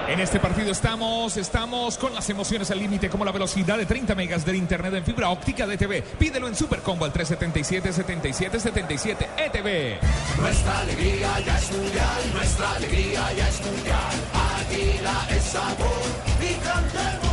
[0.06, 4.14] En este partido estamos, estamos con las emociones al límite, como la velocidad de 30
[4.14, 6.02] megas del internet en fibra óptica de TV.
[6.02, 9.98] Pídelo en Supercombo al 377-7777 ETV.
[10.40, 14.12] Nuestra alegría ya es mundial, nuestra alegría ya es mundial.
[14.60, 16.02] Águila es sabor
[16.40, 17.23] y cantemos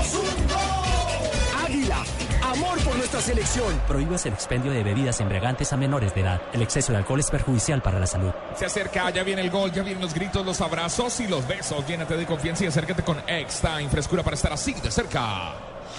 [3.12, 3.78] nuestra selección.
[3.88, 6.42] Prohíbas el expendio de bebidas embriagantes a menores de edad.
[6.54, 8.32] El exceso de alcohol es perjudicial para la salud.
[8.56, 11.86] Se acerca, ya viene el gol, ya vienen los gritos, los abrazos y los besos.
[11.86, 15.54] Llénate de confianza y acércate con X-Time, frescura para estar así de cerca.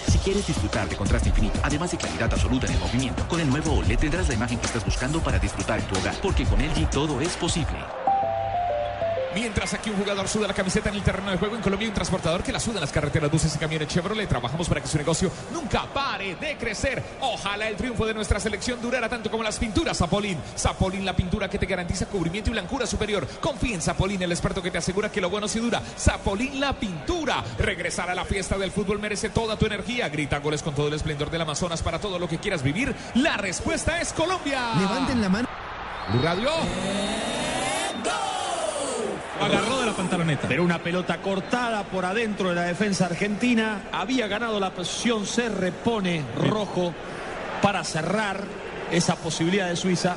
[0.08, 3.48] Si quieres disfrutar de contraste infinito, además de claridad absoluta en el movimiento, con el
[3.50, 6.60] nuevo OLED tendrás la imagen que estás buscando para disfrutar en tu hogar, porque con
[6.60, 7.78] LG todo es posible.
[9.34, 11.94] Mientras aquí un jugador suda la camiseta en el terreno de juego, en Colombia un
[11.94, 14.28] transportador que la suda en las carreteras, buses y camiones Chevrolet.
[14.28, 17.02] Trabajamos para que su negocio nunca pare de crecer.
[17.20, 20.38] Ojalá el triunfo de nuestra selección durara tanto como las pinturas Zapolín.
[20.56, 23.26] Zapolín, la pintura que te garantiza cubrimiento y blancura superior.
[23.40, 25.82] Confía en Zapolín, el experto que te asegura que lo bueno sí dura.
[25.98, 27.42] Zapolín, la pintura.
[27.58, 30.08] Regresar a la fiesta del fútbol merece toda tu energía.
[30.08, 32.94] Grita goles con todo el esplendor del Amazonas para todo lo que quieras vivir.
[33.14, 34.74] La respuesta es Colombia.
[34.78, 35.48] Levanten la mano.
[36.22, 36.50] Radio.
[39.44, 40.46] Agarró de la pantaloneta.
[40.48, 43.82] Pero una pelota cortada por adentro de la defensa argentina.
[43.92, 46.94] Había ganado la posición, se repone rojo
[47.60, 48.44] para cerrar
[48.90, 50.16] esa posibilidad de Suiza.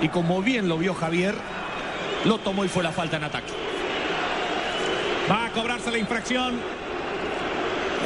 [0.00, 1.34] Y como bien lo vio Javier,
[2.24, 3.52] lo tomó y fue la falta en ataque.
[5.30, 6.60] Va a cobrarse la infracción.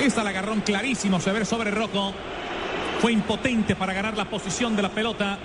[0.01, 2.13] Esta la agarrón clarísimo, se ve sobre Rocco.
[3.01, 5.39] Fue impotente para ganar la posición de la pelota.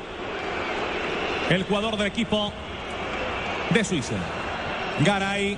[1.50, 2.52] El jugador del equipo
[3.70, 4.16] de Suiza.
[5.04, 5.58] Garay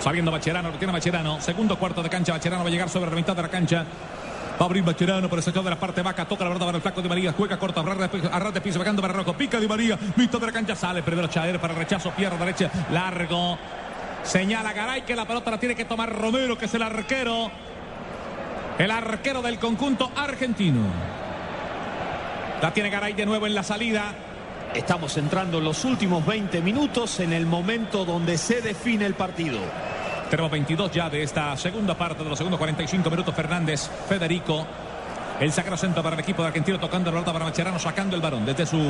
[0.00, 1.40] Saliendo Bacherano, lo tiene Bacherano.
[1.40, 3.84] Segundo cuarto de cancha, Bacherano va a llegar sobre la mitad de la cancha.
[4.60, 6.24] Va a abrir Bacherano por el sector de la parte vaca.
[6.24, 7.32] Toca la verdad para el flaco de María.
[7.32, 9.24] Juega corta, arras de piso, bajando para.
[9.36, 9.98] Pica de María.
[10.16, 11.02] Mitad de la cancha sale.
[11.02, 12.10] Primero Chaer para el rechazo.
[12.12, 12.70] Pierna derecha.
[12.92, 13.58] Largo.
[14.22, 17.50] Señala Garay que la pelota la tiene que tomar Romero, que es el arquero.
[18.78, 20.80] El arquero del conjunto argentino.
[22.62, 24.14] La tiene Garay de nuevo en la salida.
[24.74, 29.58] Estamos entrando en los últimos 20 minutos en el momento donde se define el partido.
[30.30, 33.34] Tenemos 22 ya de esta segunda parte de los segundos 45 minutos.
[33.34, 34.66] Fernández, Federico.
[35.40, 38.22] El sacro centro para el equipo de argentino tocando la pelota para Macherano, sacando el
[38.22, 38.80] balón desde su,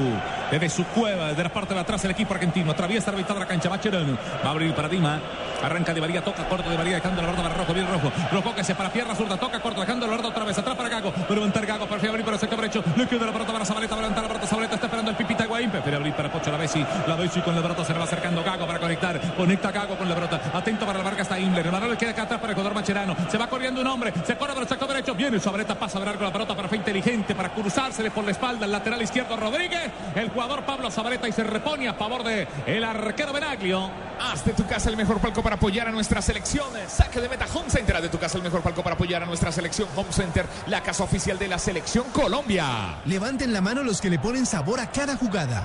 [0.50, 2.70] desde su cueva, desde la parte de atrás el equipo argentino.
[2.70, 3.68] Atraviesa la mitad de la cancha.
[3.68, 5.20] Macherano va a abrir para Dima.
[5.62, 8.12] Arranca de María, toca corto de María, dejando la pelota para Rojo, bien Rojo.
[8.32, 10.88] Rojo que se para pierna zurda, toca corto, dejando la pelota otra vez atrás para
[10.88, 11.12] Gago.
[11.12, 12.84] Pero levantar Gago, prefiere abrir para el sector derecho.
[12.96, 14.46] Le queda la pelota para Zabaleta, va a la pelota.
[14.46, 15.70] Zabaleta está esperando el Pipita Guaín.
[15.70, 16.84] Prefiere abrir para Pocho la Bessi.
[17.06, 19.20] La Bessi con la pelota se le va acercando Gago para conectar.
[19.36, 20.40] Conecta Gago con la pelota.
[20.54, 21.66] Atento para la marca está Imler.
[21.66, 23.16] El balón le queda acá atrás para el Macherano.
[23.28, 24.12] Se va corriendo un hombre.
[24.24, 25.14] Se corre para el sector derecho.
[25.14, 28.30] Viene Zabaleta, pasa a ver con la pelota, pero fue inteligente para cruzársele por la
[28.30, 29.90] espalda el lateral izquierdo Rodríguez.
[30.14, 33.90] El jugador Pablo Zabaleta y se repone a favor de el arquero Benaglio.
[34.20, 36.68] Haz de tu casa el mejor palco para apoyar a nuestra selección.
[36.86, 37.96] Saque de meta Home Center.
[37.96, 40.80] Haz de tu casa el mejor palco para apoyar a nuestra selección Home Center, la
[40.80, 43.00] casa oficial de la selección Colombia.
[43.04, 45.64] Levanten la mano los que le ponen sabor a cada jugada.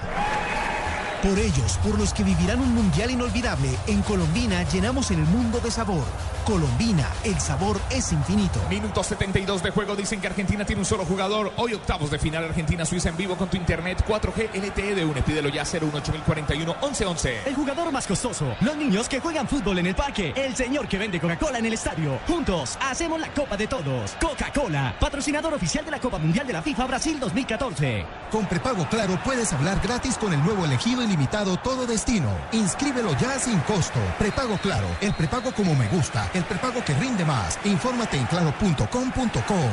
[1.22, 5.72] Por ellos, por los que vivirán un mundial inolvidable, en Colombina llenamos el mundo de
[5.72, 6.04] sabor.
[6.46, 8.60] Colombina, el sabor es infinito.
[8.70, 9.96] Minuto 72 de juego.
[9.96, 11.54] Dicen que Argentina tiene un solo jugador.
[11.56, 15.22] Hoy octavos de final Argentina-Suiza en vivo con tu internet 4G LTE de UNE.
[15.22, 17.42] Pídelo ya 018041 1111.
[17.46, 18.56] El jugador más costoso.
[18.60, 20.34] Los niños que juegan fútbol en el parque.
[20.36, 22.20] El señor que vende Coca-Cola en el estadio.
[22.28, 24.12] Juntos hacemos la Copa de Todos.
[24.20, 28.06] Coca-Cola, patrocinador oficial de la Copa Mundial de la FIFA Brasil 2014.
[28.32, 32.30] Con prepago claro puedes hablar gratis con el nuevo elegido ilimitado todo destino.
[32.52, 34.00] Inscríbelo ya sin costo.
[34.20, 37.60] Prepago claro, el prepago como me gusta, el prepago que rinde más.
[37.64, 39.64] Infórmate en claro.com.co.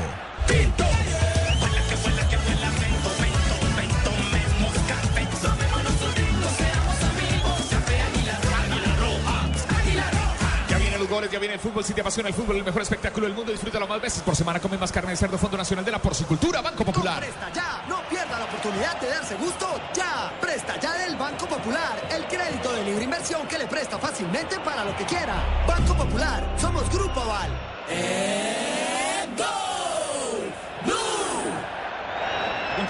[11.28, 11.84] Ya viene el fútbol.
[11.84, 14.58] Si te apasiona el fútbol, el mejor espectáculo del mundo, disfrútalo más veces por semana.
[14.58, 17.20] Come más carne de cerdo, Fondo Nacional de la Porcicultura, Banco Popular.
[17.20, 20.32] Presta ya, no pierda la oportunidad de darse gusto ya.
[20.40, 24.84] Presta ya del Banco Popular, el crédito de libre inversión que le presta fácilmente para
[24.84, 25.64] lo que quiera.
[25.66, 27.50] Banco Popular, somos Grupo Aval.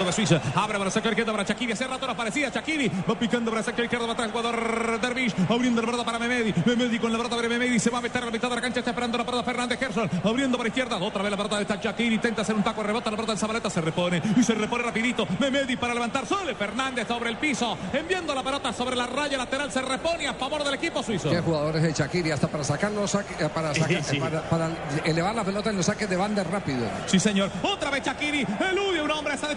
[0.01, 0.41] Punto de Suiza.
[0.55, 1.73] Abre para el sector izquierdo para Shakiri.
[1.73, 2.91] Hace rato no aparecía Shakiri.
[3.09, 4.07] Va picando para el sector izquierdo.
[4.07, 5.33] Va atrás el jugador Dervish.
[5.49, 6.53] Abriendo la pelota para Memedi.
[6.65, 7.79] Memedi con la pelota para Memedi.
[7.79, 8.79] Se va a meter a la mitad de la cancha.
[8.79, 10.09] Está esperando la pelota Fernández Gerson.
[10.23, 10.97] Abriendo para izquierda.
[10.97, 12.15] Otra vez la pelota de Shakiri.
[12.15, 12.81] Intenta hacer un taco.
[12.83, 13.69] Rebota la pelota en Zabaleta.
[13.69, 14.21] Se repone.
[14.35, 15.27] Y se repone rapidito.
[15.39, 16.25] Memedi para levantar.
[16.25, 17.77] Sole Fernández sobre el piso.
[17.93, 19.71] Enviando la pelota sobre la raya lateral.
[19.71, 21.29] Se repone a favor del equipo suizo.
[21.29, 24.19] Qué jugadores de Shakiri hasta para sacarlo, eh, para, sacar- Sí, sí.
[24.19, 24.69] para, para
[25.05, 26.87] elevar la pelota en los saques de banda rápido.
[27.05, 27.49] Sí, señor.
[27.63, 28.45] Otra vez Shakiri.
[28.71, 29.33] Elude un hombre.
[29.35, 29.55] Esa de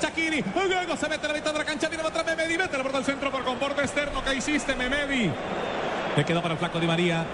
[0.54, 1.88] Luego se mete a la mitad de la cancha.
[1.88, 2.56] Viene atrás Memedi.
[2.58, 4.22] Mete la pelota al centro por comporte externo.
[4.24, 5.30] ¿Qué hiciste, Memedi?
[6.16, 7.24] Le quedó para el flaco Di María.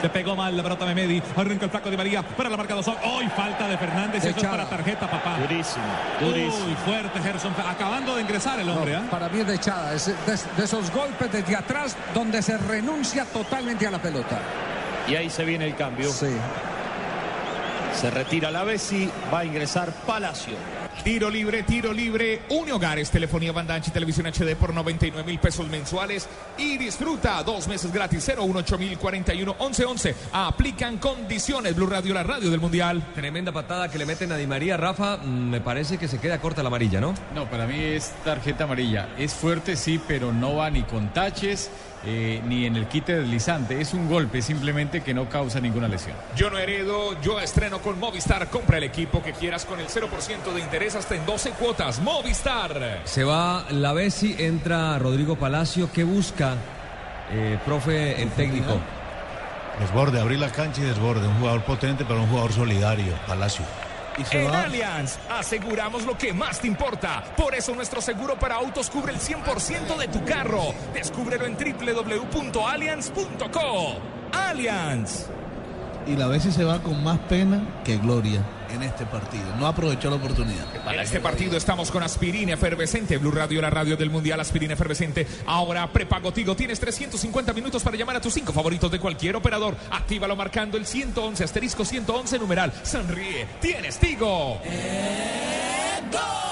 [0.00, 1.22] Se pegó mal la pelota Memedi.
[1.36, 2.86] Arranca el flaco Di María para la marca 2.
[3.04, 4.16] ¡Hoy falta de Fernández!
[4.22, 4.56] Eso es Echada.
[4.58, 5.38] para tarjeta, papá.
[5.38, 5.84] Durísimo,
[6.20, 6.66] durísimo.
[6.66, 7.54] Uy, fuerte Gerson.
[7.66, 9.02] Acabando de ingresar el hombre, No, ¿ah?
[9.10, 10.14] Para mí es de echada, es de,
[10.58, 14.38] de esos golpes desde atrás donde se renuncia totalmente a la pelota.
[15.08, 16.10] Y ahí se viene el cambio.
[16.10, 16.36] Sí.
[17.94, 20.54] Se retira la Bessi, va a ingresar Palacio.
[21.02, 22.42] Tiro libre, tiro libre.
[22.50, 26.28] Une Hogares, telefonía banda ancha y televisión HD por 99 mil pesos mensuales.
[26.56, 28.24] Y disfruta dos meses gratis.
[28.26, 30.14] 018 mil 41 11 11.
[30.32, 31.74] Aplican condiciones.
[31.74, 33.02] Blue Radio, la radio del Mundial.
[33.14, 34.76] Tremenda patada que le meten a Di María.
[34.76, 37.14] Rafa, mm, me parece que se queda corta la amarilla, ¿no?
[37.34, 39.08] No, para mí es tarjeta amarilla.
[39.18, 41.70] Es fuerte, sí, pero no va ni con taches
[42.06, 43.80] eh, ni en el quite deslizante.
[43.80, 46.16] Es un golpe simplemente que no causa ninguna lesión.
[46.36, 48.48] Yo no heredo, yo estreno con Movistar.
[48.50, 52.00] Compra el equipo que quieras con el 0% de interés hasta en 12 cuotas.
[52.00, 53.00] Movistar.
[53.04, 55.90] Se va la Bessi, entra Rodrigo Palacio.
[55.92, 56.56] ¿Qué busca,
[57.32, 58.78] eh, profe, el técnico?
[59.80, 61.26] Desborde, abrir la cancha y desborde.
[61.26, 63.14] Un jugador potente, pero un jugador solidario.
[63.26, 63.64] Palacio.
[64.30, 67.24] En Allianz aseguramos lo que más te importa.
[67.36, 70.74] Por eso nuestro seguro para autos cubre el 100% de tu carro.
[70.92, 73.98] Descúbrelo en www.allianz.co.
[74.32, 75.26] Allianz.
[76.06, 78.42] Y la Bessi se va con más pena que gloria
[78.74, 79.44] en este partido.
[79.58, 80.66] No aprovechó la oportunidad.
[80.84, 85.26] Para este partido estamos con Aspirina Efervescente, Blue Radio, la radio del Mundial, Aspirina Efervescente.
[85.46, 89.76] Ahora prepago Tigo, tienes 350 minutos para llamar a tus cinco favoritos de cualquier operador.
[89.90, 92.72] Actívalo marcando el 111, asterisco 111 numeral.
[92.82, 94.60] Sonríe, tienes Tigo.
[94.64, 96.44] Está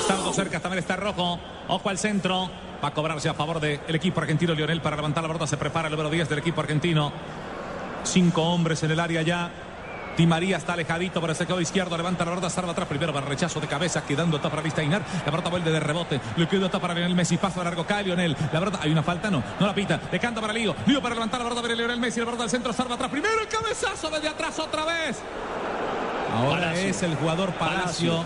[0.00, 1.40] Estando cerca también está Rojo.
[1.68, 2.50] Ojo al centro.
[2.82, 5.46] Va a cobrarse a favor del equipo argentino Lionel para levantar la pelota.
[5.46, 7.12] Se prepara el número 10 del equipo argentino.
[8.04, 9.50] Cinco hombres en el área ya.
[10.16, 11.96] Di María está alejadito por el sector izquierdo.
[11.96, 12.88] Levanta la pelota, salva atrás.
[12.88, 15.02] Primero para rechazo de cabeza, quedando está para Vista Inar.
[15.24, 16.20] La pelota vuelve de rebote.
[16.36, 17.38] Le queda está para Lionel Messi.
[17.38, 18.36] Paso largo, cae Lionel.
[18.52, 19.42] La pelota, hay una falta, no.
[19.58, 20.00] No la pita.
[20.10, 20.74] Le canta para Lío.
[20.86, 22.20] Lío para levantar la pelota para Lionel Messi.
[22.20, 23.10] La pelota al centro, salva atrás.
[23.10, 25.18] Primero el cabezazo desde atrás otra vez.
[26.36, 26.88] Ahora Palacio.
[26.88, 28.24] es el jugador Palacio.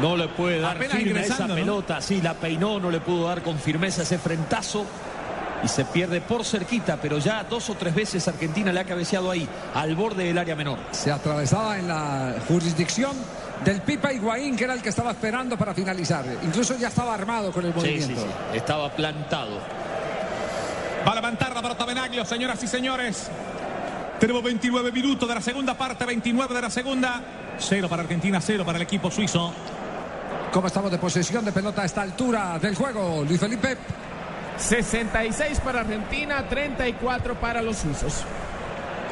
[0.00, 2.00] No le puede dar Apenas firme a esa pelota.
[2.00, 4.84] Sí, la peinó, no le pudo dar con firmeza ese frentazo.
[5.64, 9.30] Y se pierde por cerquita, pero ya dos o tres veces Argentina le ha cabeceado
[9.30, 10.78] ahí, al borde del área menor.
[10.92, 13.12] Se atravesaba en la jurisdicción
[13.64, 16.24] del Pipa Higuaín, que era el que estaba esperando para finalizar.
[16.44, 18.20] Incluso ya estaba armado con el Sí, sí, movimiento.
[18.22, 18.56] sí.
[18.58, 19.58] Estaba plantado.
[21.06, 23.28] Va a levantar la pelota Benaglio, señoras y señores.
[24.20, 27.20] Tenemos 29 minutos de la segunda parte, 29 de la segunda.
[27.58, 29.52] Cero para Argentina, cero para el equipo suizo.
[30.52, 33.76] ¿Cómo estamos de posesión de pelota a esta altura del juego, Luis Felipe?
[34.58, 38.24] 66 para Argentina, 34 para los suizos.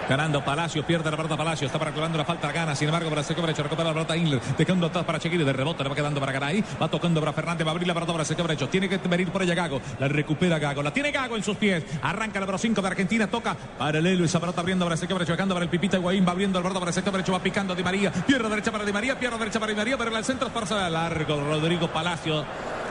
[0.08, 3.22] Ganando Palacio, pierde la pelota Palacio, está para clavando la falta, gana, sin embargo, para
[3.22, 5.94] el sector derecho, recupera la pelota Inler, dejando atrás para Chequiri, de rebote, le va
[5.94, 8.46] quedando para Garay, va tocando para Fernández, va a abrir la pelota para el sector
[8.46, 11.56] derecho, tiene que venir por ella Gago, la recupera Gago, la tiene Gago en sus
[11.56, 15.18] pies, arranca el número 5 de Argentina, toca paralelo, esa pelota abriendo para el sector
[15.18, 17.82] derecho, dejando para el Pipita Higuaín, va abriendo para el sector derecho, va picando Di
[17.82, 20.52] María, pierde derecha para Di María, pierde derecha para Di María, pero el centro es
[20.52, 22.44] para largo, Rodrigo Palacio.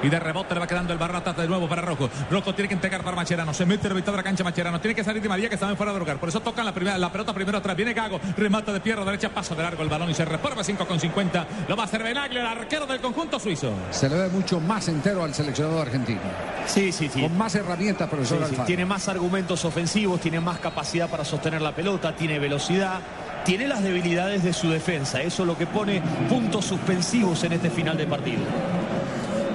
[0.04, 2.10] Y de rebote le va quedando el balón atrás de nuevo para Rojo.
[2.30, 3.54] Rojo tiene que entregar para Macherano.
[3.54, 4.80] Se mete de la cancha Macherano.
[4.82, 6.18] Tiene que salir Di María que está en fuera de lugar.
[6.18, 7.76] Por eso tocan la, primera, la pelota primero atrás.
[7.76, 8.20] Viene Gago.
[8.38, 9.30] Remata de pierna derecha.
[9.30, 11.48] Paso de largo el balón y se reforma 5 con 50.
[11.68, 13.74] Lo va a hacer Benaglio, el arquero del conjunto suizo.
[13.92, 16.20] Se le ve mucho más entero al seleccionador argentino.
[16.66, 17.22] Sí, sí, sí.
[17.22, 18.68] Con más herramientas, profesor Sí, sí, Alfaro.
[18.68, 23.00] Tiene más argumentos ofensivos, tiene más capacidad para sostener la pelota, tiene velocidad,
[23.46, 25.22] tiene las debilidades de su defensa.
[25.22, 28.44] Eso es lo que pone puntos suspensivos en este final de partido.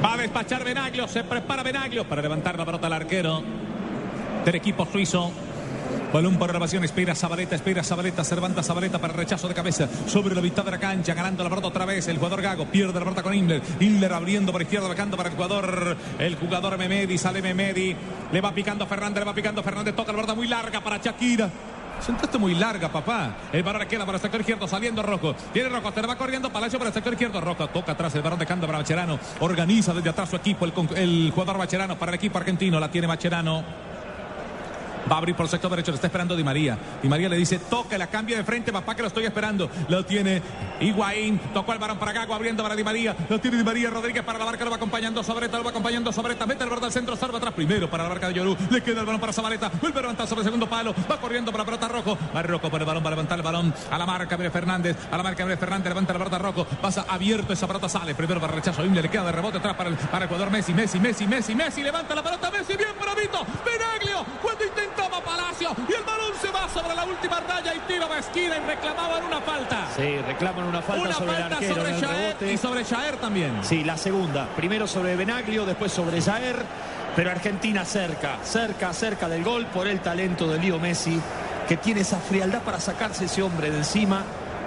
[0.05, 1.09] Va a despachar Benaglio.
[1.09, 3.43] Se prepara Benaglio para levantar la pelota al arquero
[4.45, 5.33] del equipo suizo.
[6.13, 10.35] Balón por elevación, espera Zabaleta, espera Zabaleta, Cervanta Zabaleta para el rechazo de cabeza sobre
[10.35, 12.09] la mitad de la cancha, ganando la pelota otra vez.
[12.09, 13.61] El jugador Gago pierde la pelota con Inler.
[13.81, 17.95] Inler abriendo por izquierda, bajando para el jugador, el jugador Memedi, sale Memedi,
[18.33, 21.51] le va picando Fernández, le va picando Fernández, toca la pelota muy larga para Shakira.
[22.01, 23.37] Sentaste muy larga, papá.
[23.53, 25.35] El balón queda para el sector izquierdo, saliendo Rojo.
[25.53, 27.41] Viene Rojo, se va corriendo Palacio para el sector izquierdo.
[27.41, 29.19] Rojo toca atrás el balón dejando para Macherano.
[29.41, 32.79] Organiza desde atrás su equipo, el, jugador Macherano para el equipo argentino.
[32.81, 33.88] La tiene Macherano.
[35.11, 36.79] Va a abrir por sector derecho, le está esperando Di María.
[37.03, 39.71] Di María le dice, toque, la cambia de frente, papá, que lo estoy esperando.
[39.89, 40.43] Lo tiene
[40.81, 43.17] Higuaín, tocó el varón para Gago, abriendo para Di María.
[43.29, 46.13] Lo tiene Di María, Rodríguez para la barca, lo va acompañando Sobreta, lo va acompañando
[46.13, 46.47] Sobreta.
[46.47, 48.57] Mete el balón al centro, salva atrás primero para la barca de Yorú.
[48.71, 50.95] Le queda el balón para Zabaleta, vuelve a levantar sobre el segundo palo.
[51.11, 52.19] Va corriendo para la pelota Rojo.
[52.35, 54.97] Va Rojo por el balón, va a levantar el balón a la marca, viene Fernández.
[55.11, 56.65] A la marca, viene Fernández, levanta la pelota Rojo.
[56.65, 58.15] Pasa abierto, esa pelota sale.
[58.15, 60.51] Primero para el rechazo, Imle le queda de rebote atrás para el, para el jugador
[60.51, 60.75] Messi.
[60.75, 61.83] Messi, Messi, Messi, Messi.
[61.83, 63.45] Levanta la pelota, Messi, bien bravito.
[64.43, 65.71] Cuando intentaba Palacio.
[65.89, 69.25] Y el balón se va sobre la última raya y tira a esquina y reclamaban
[69.25, 69.87] una falta.
[69.97, 72.53] Sí, reclaman una falta Una sobre el falta arquero sobre el Jaer rebote.
[72.53, 73.61] y sobre Jaer también.
[73.63, 74.47] Sí, la segunda.
[74.57, 76.57] Primero sobre Benaglio, después sobre Jaer.
[77.17, 81.21] Pero Argentina cerca, cerca, cerca del gol por el talento de Leo Messi,
[81.67, 84.23] que tiene esa frialdad para sacarse ese hombre de encima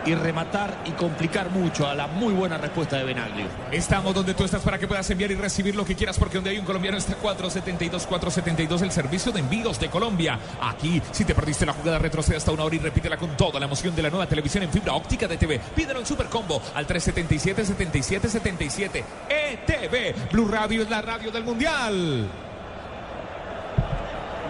[0.05, 3.45] y rematar y complicar mucho a la muy buena respuesta de Benaglio.
[3.71, 6.51] Estamos donde tú estás para que puedas enviar y recibir lo que quieras, porque donde
[6.51, 10.39] hay un colombiano está 472, 472, el servicio de envíos de Colombia.
[10.61, 13.65] Aquí, si te perdiste la jugada, retrocede hasta una hora y repítela con toda la
[13.65, 15.59] emoción de la nueva televisión en fibra óptica de TV.
[15.75, 20.31] Pídelo en Super Combo al 377 77 77 ETV.
[20.31, 22.50] Blue Radio es la radio del Mundial.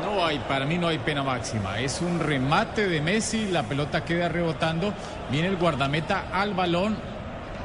[0.01, 1.79] No hay, para mí no hay pena máxima.
[1.79, 4.93] Es un remate de Messi, la pelota queda rebotando,
[5.29, 6.97] viene el guardameta al balón,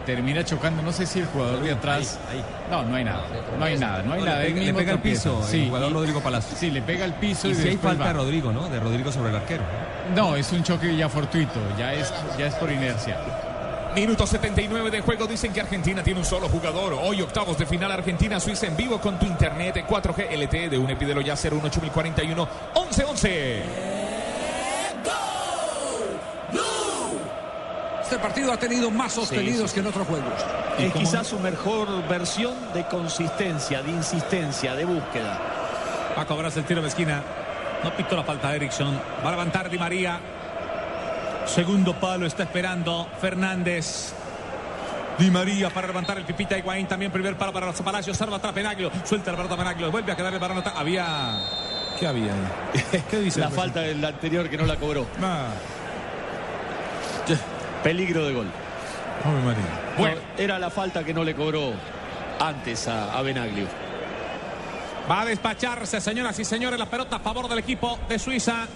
[0.05, 0.83] termina chocando.
[0.83, 2.19] No sé si el jugador de atrás.
[2.71, 3.23] No, no hay nada.
[3.59, 4.39] No hay nada, no hay nada.
[4.43, 5.31] le pega- le pega tropieza.
[5.31, 6.57] piso el jugador Rodrigo Palacio.
[6.57, 8.13] Sí, le pega al piso y, Y si hay falta va.
[8.13, 8.69] Rodrigo, ¿no?
[8.69, 9.63] De Rodrigo sobre el arquero.
[10.15, 13.17] No, es un choque ya fortuito, ya es, ya es por inercia.
[13.97, 15.27] Minuto 79 de juego.
[15.27, 16.99] Dicen que Argentina tiene un solo jugador.
[17.01, 21.23] Hoy octavos de final Argentina-Suiza en vivo con tu internet 4G LTE de un epidelo
[21.23, 23.63] ya 018041 1111.
[28.03, 30.45] Este partido ha tenido más sostenidos que en otros juegos.
[30.79, 35.41] Es quizás su mejor versión de consistencia, de insistencia, de búsqueda.
[36.19, 37.23] Va a cobrarse el tiro de esquina.
[37.83, 39.01] No pitó la falta Erickson.
[39.25, 40.21] Va a levantar Di María.
[41.47, 44.13] Segundo palo está esperando Fernández.
[45.19, 46.87] Di María para levantar el pipita Higuaín.
[46.87, 48.17] También primer palo para los Palacios.
[48.17, 48.91] Salva atrás Penaglio.
[49.05, 49.91] Suelta el pelota Penaglio.
[49.91, 50.63] Vuelve a quedar el balón.
[50.75, 51.41] Había.
[51.99, 53.03] ¿Qué había ahí?
[53.11, 53.41] ¿Qué dice?
[53.41, 55.07] La falta del anterior que no la cobró.
[55.23, 55.49] Ah.
[57.83, 58.47] Peligro de gol.
[59.45, 59.65] María.
[59.99, 61.73] Bueno, era la falta que no le cobró
[62.39, 63.67] antes a, a Benaglio.
[65.11, 68.67] Va a despacharse, señoras y señores, la pelota a favor del equipo de Suiza.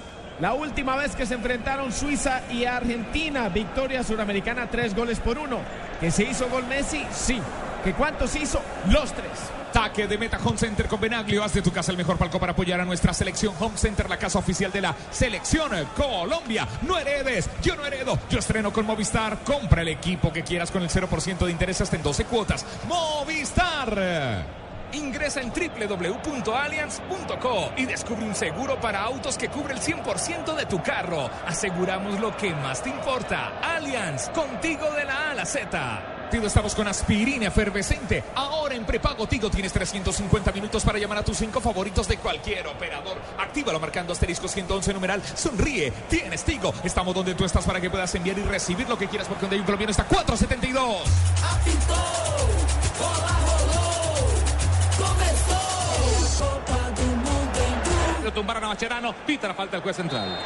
[0.40, 5.58] La última vez que se enfrentaron Suiza y Argentina, victoria suramericana, tres goles por uno.
[6.00, 7.04] ¿Que se hizo gol Messi?
[7.12, 7.38] Sí.
[7.84, 8.60] ¿Que cuántos hizo?
[8.88, 9.30] Los tres.
[9.70, 11.44] Taque de meta Home Center con Benaglio.
[11.44, 13.54] Haz de tu casa el mejor palco para apoyar a nuestra selección.
[13.60, 16.66] Home Center, la casa oficial de la selección Colombia.
[16.82, 18.18] No heredes, yo no heredo.
[18.30, 19.40] Yo estreno con Movistar.
[19.44, 22.64] Compra el equipo que quieras con el 0% de interés hasta en 12 cuotas.
[22.88, 24.59] Movistar.
[24.92, 30.82] Ingresa en www.allianz.co y descubre un seguro para autos que cubre el 100% de tu
[30.82, 31.30] carro.
[31.46, 33.60] Aseguramos lo que más te importa.
[33.62, 36.16] Allianz, contigo de la A a la Z.
[36.30, 38.22] Tigo, estamos con aspirina efervescente.
[38.36, 42.68] Ahora en prepago Tigo tienes 350 minutos para llamar a tus cinco favoritos de cualquier
[42.68, 43.18] operador.
[43.36, 45.20] Actívalo marcando asterisco 111 numeral.
[45.34, 45.90] Sonríe.
[46.08, 46.72] Tienes Tigo.
[46.84, 49.56] Estamos donde tú estás para que puedas enviar y recibir lo que quieras porque donde
[49.56, 51.02] hay un colombiano está 472.
[58.30, 59.12] Lo tumbaron a Macherano.
[59.26, 60.38] Pita la falta del juez central.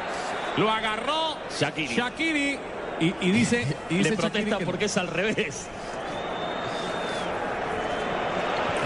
[0.57, 1.95] Lo agarró Shakiri.
[1.95, 2.59] Shakiri.
[3.01, 5.67] Y, y dice, y dice Le protesta que- porque es al revés.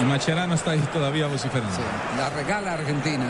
[0.01, 1.77] Y Macherano está ahí todavía vociferando.
[2.17, 3.25] La regala Argentina.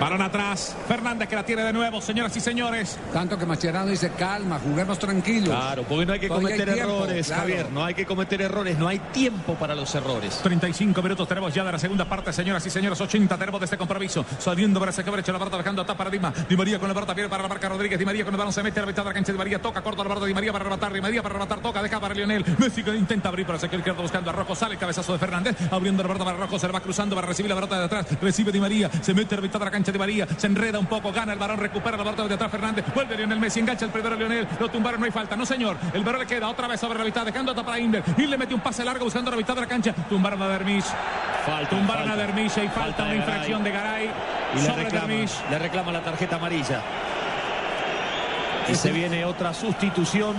[0.00, 0.76] Balón atrás.
[0.88, 2.98] Fernández que la tiene de nuevo, señoras y señores.
[3.12, 5.48] Tanto que Mascherano dice calma, juguemos tranquilos.
[5.48, 7.40] Claro, porque no hay que Todavía cometer hay tiempo, errores, claro.
[7.42, 7.72] Javier.
[7.72, 8.78] No hay que cometer errores.
[8.78, 10.40] No hay tiempo para los errores.
[10.42, 13.00] 35 minutos tenemos ya de la segunda parte, señoras y señores.
[13.00, 14.24] 80 tenemos de este compromiso.
[14.38, 16.32] Saliendo para ese derecho la barra dejando a para Dima.
[16.48, 17.98] Di María con la barra viene para la marca Rodríguez.
[17.98, 19.32] Di María con el balón se mete a la mitad de la cancha.
[19.32, 20.92] Di María toca, corta la barra Di María para rematar.
[20.92, 22.44] Di María para rematar, toca, deja para Lionel.
[22.58, 24.54] Messi que intenta abrir para sector izquierdo buscando a Rojo.
[24.56, 25.56] Sale el cabezazo de Fernández.
[25.70, 26.58] Abriendo la barra para Rojo.
[26.58, 28.06] Se le va cruzando para recibir la barra de atrás.
[28.20, 28.90] Recibe Di María.
[29.00, 30.26] Se mete a la mitad de la cancha Di María.
[30.36, 31.12] Se enreda un poco.
[31.12, 31.58] Gana el balón.
[31.58, 32.84] Recupera la barra de atrás Fernández.
[32.94, 33.60] Vuelve Lionel Messi.
[33.60, 34.46] Engancha el primero Lionel.
[34.60, 35.00] Lo tumbaron.
[35.00, 35.36] No hay falta.
[35.36, 35.76] No, señor.
[35.92, 37.24] El balón le queda otra vez sobre la mitad.
[37.24, 38.02] Dejando a para Inder.
[38.16, 39.92] Y le mete un pase largo buscando la mitad de la cancha.
[40.08, 40.84] Tumbaron a Dermish.
[41.46, 42.12] Falta, Tumbaron falta.
[42.22, 42.52] a Dermish.
[42.52, 44.10] Y falta, Falta una de infracción de Garay.
[44.54, 45.32] Y le sobre reclama, Dermish.
[45.50, 46.80] le reclama la tarjeta amarilla.
[48.68, 50.34] Y se viene otra sustitución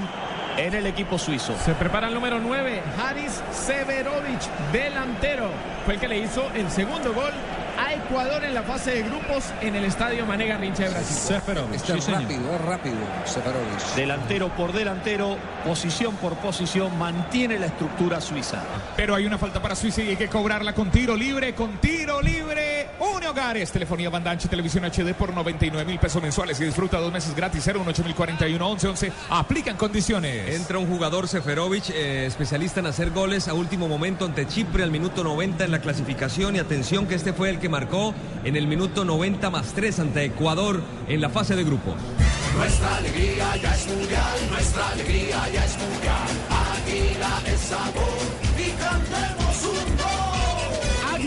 [0.58, 1.54] en el equipo suizo.
[1.64, 4.42] Se prepara el número 9, Haris Severovic,
[4.72, 5.50] delantero.
[5.86, 7.32] Fue el que le hizo el segundo gol
[7.78, 11.16] a Ecuador en la fase de grupos en el estadio Mané Garrincha de Brasil.
[11.16, 11.76] Seferovic.
[11.76, 12.96] Este es rápido, es rápido,
[13.26, 13.96] Seferovic.
[13.96, 18.64] Delantero por delantero, posición por posición, mantiene la estructura suiza.
[18.96, 22.22] Pero hay una falta para Suiza y hay que cobrarla con tiro libre, con tiro
[22.22, 22.75] libre.
[23.00, 27.00] Une Hogares, telefonía banda ancha y televisión HD por 99 mil pesos mensuales y disfruta
[27.00, 27.64] dos meses gratis.
[27.64, 29.12] 018041 1111.
[29.30, 30.56] Aplican condiciones.
[30.56, 34.92] Entra un jugador Seferovic, eh, especialista en hacer goles a último momento ante Chipre al
[34.92, 38.14] minuto 90 en la clasificación y atención que este fue el que marcó
[38.44, 41.96] en el minuto 90 más 3 ante Ecuador en la fase de grupos.
[42.58, 46.28] Nuestra alegría ya es mundial, nuestra alegría ya es mundial.
[46.50, 48.18] Águila es sabor
[48.58, 49.45] y cantemos.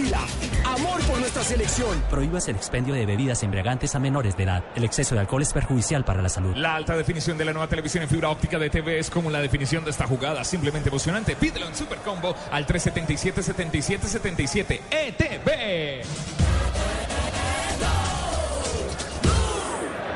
[0.08, 0.26] Águila,
[0.64, 2.02] amor por nuestra selección.
[2.10, 4.64] Prohíbas el expendio de bebidas embriagantes a menores de edad.
[4.74, 6.56] El exceso de alcohol es perjudicial para la salud.
[6.56, 9.40] La alta definición de la nueva televisión en fibra óptica de TV es como la
[9.40, 11.36] definición de esta jugada, simplemente emocionante.
[11.36, 16.06] Pídelo en Super Combo al 377-7777 ETV.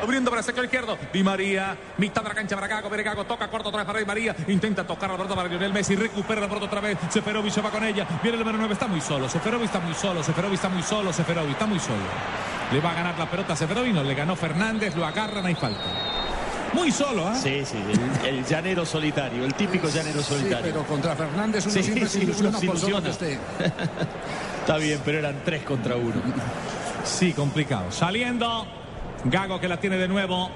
[0.02, 0.98] Abriendo para el sector izquierdo.
[1.12, 1.76] Di María.
[1.98, 2.88] Mitad de la cancha para Gago.
[2.88, 3.24] Viene Gago.
[3.24, 4.34] Toca corto otra vez para Di María.
[4.48, 5.94] Intenta tocar la pelota para Lionel Messi.
[5.96, 6.98] Recupera la pelota otra vez.
[7.08, 8.06] Seferovic se va con ella.
[8.22, 8.72] Viene el número 9.
[8.74, 9.28] Está muy solo.
[9.28, 10.22] Seferovic está muy solo.
[10.22, 11.12] Seferovic está muy solo.
[11.12, 12.02] Seferovic está muy solo.
[12.72, 13.94] Le va a ganar la pelota a Seferovic.
[13.94, 14.96] No le ganó Fernández.
[14.96, 15.46] Lo agarran.
[15.46, 15.80] Hay falta.
[16.72, 17.34] Muy solo, ¿ah?
[17.34, 17.76] Sí, sí,
[18.24, 20.72] el, el llanero solitario, el típico llanero Sí, solitario.
[20.72, 23.02] pero contra Fernández uno Sí, siempre se sí, uno ilusiona se por ilusiona.
[23.04, 23.38] que esté.
[24.60, 26.14] Está bien, pero eran tres contra uno.
[27.04, 27.90] Sí, complicado.
[27.92, 28.66] Saliendo.
[29.24, 30.50] Gago que la tiene de nuevo.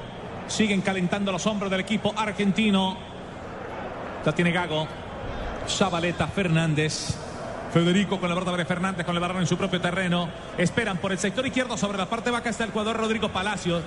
[0.48, 2.96] Siguen calentando los hombros del equipo argentino.
[4.24, 4.86] La tiene Gago.
[5.68, 7.16] Zabaleta Fernández.
[7.72, 10.28] Federico con la pelota de Fernández con el balón en su propio terreno.
[10.56, 13.82] Esperan por el sector izquierdo sobre la parte baja está el jugador Rodrigo Palacios.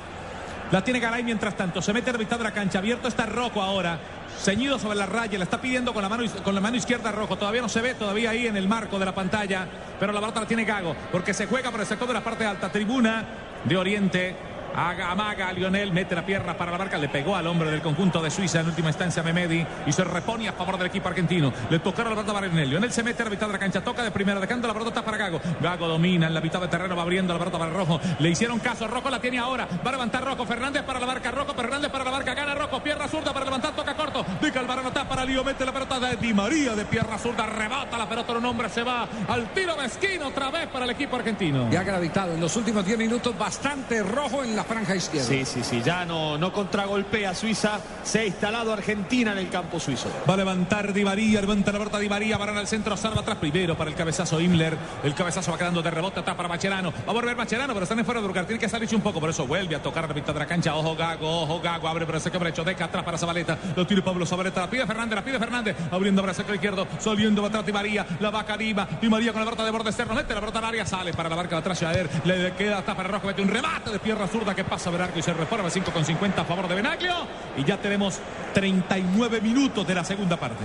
[0.71, 1.81] La tiene Garay mientras tanto.
[1.81, 2.79] Se mete a la mitad de la cancha.
[2.79, 3.97] Abierto está Rojo ahora.
[4.39, 5.37] Ceñido sobre la raya.
[5.39, 7.37] La está pidiendo con la mano, con la mano izquierda Rojo.
[7.37, 9.67] Todavía no se ve, todavía ahí en el marco de la pantalla.
[9.99, 10.95] Pero la pelota la tiene Gago.
[11.11, 12.71] Porque se juega por el sector de la parte alta.
[12.71, 13.25] Tribuna
[13.63, 14.48] de Oriente.
[14.75, 18.21] Haga, amaga, Lionel mete la pierna para la marca, le pegó al hombre del conjunto
[18.21, 21.51] de Suiza en última instancia Memedi y se repone a favor del equipo argentino.
[21.69, 22.69] Le tocaron la pelota para Lionel.
[22.69, 25.03] Lionel se mete a la mitad de la cancha, toca de primera, dejando la pelota
[25.03, 25.39] para Gago.
[25.61, 27.99] Gago domina en la mitad de terreno, va abriendo la pelota para Rojo.
[28.19, 29.67] Le hicieron caso, Rojo la tiene ahora.
[29.85, 32.81] Va a levantar Rojo, Fernández para la marca, Rojo, Fernández para la marca, gana Rojo,
[32.81, 34.25] pierna zurda para levantar, toca corto.
[34.41, 37.45] Dica el varón está para Lío, mete la pelota de Di María de pierna zurda,
[37.45, 40.91] rebata la pelota, un hombre se va al tiro de esquina otra vez para el
[40.91, 41.69] equipo argentino.
[41.69, 45.27] Ya gravitado en los últimos 10 minutos bastante rojo en la franja izquierda.
[45.27, 49.79] Sí, sí, sí, ya no, no contragolpea Suiza, se ha instalado Argentina en el campo
[49.79, 50.09] suizo.
[50.29, 53.37] Va a levantar Di María, levanta la pelota Di María, para el centro, salva atrás
[53.37, 54.77] primero para el cabezazo Himmler.
[55.03, 56.91] El cabezazo va quedando de rebote atrás para Macherano.
[56.91, 58.45] Va a volver Macherano, pero están en fuera de lugar.
[58.45, 60.75] Tiene que salirse un poco, por eso vuelve a tocar la mitad de la cancha.
[60.75, 62.63] Ojo Gago, ojo Gago, abre para ese brecho.
[62.63, 63.57] Deca atrás para Zabaleta.
[63.75, 64.61] Lo tiene Pablo Zabaleta.
[64.61, 65.75] La pide Fernández, la pide Fernández.
[65.91, 68.05] Abriendo para el sector izquierdo, saliendo atrás Di María.
[68.19, 68.87] La va Karima.
[69.01, 70.13] Di María con la pelota de borde externo.
[70.13, 71.79] Mete la pelota al área, sale para la barca de atrás.
[71.79, 72.09] Jader.
[72.25, 73.27] Le queda hasta para Rojo.
[73.27, 75.91] Mete un remate de pierna zurda que pasa a ver arco y se reforma 5
[75.91, 77.13] con 50 a favor de Benaglio.
[77.57, 78.19] Y ya tenemos
[78.53, 80.63] 39 minutos de la segunda parte.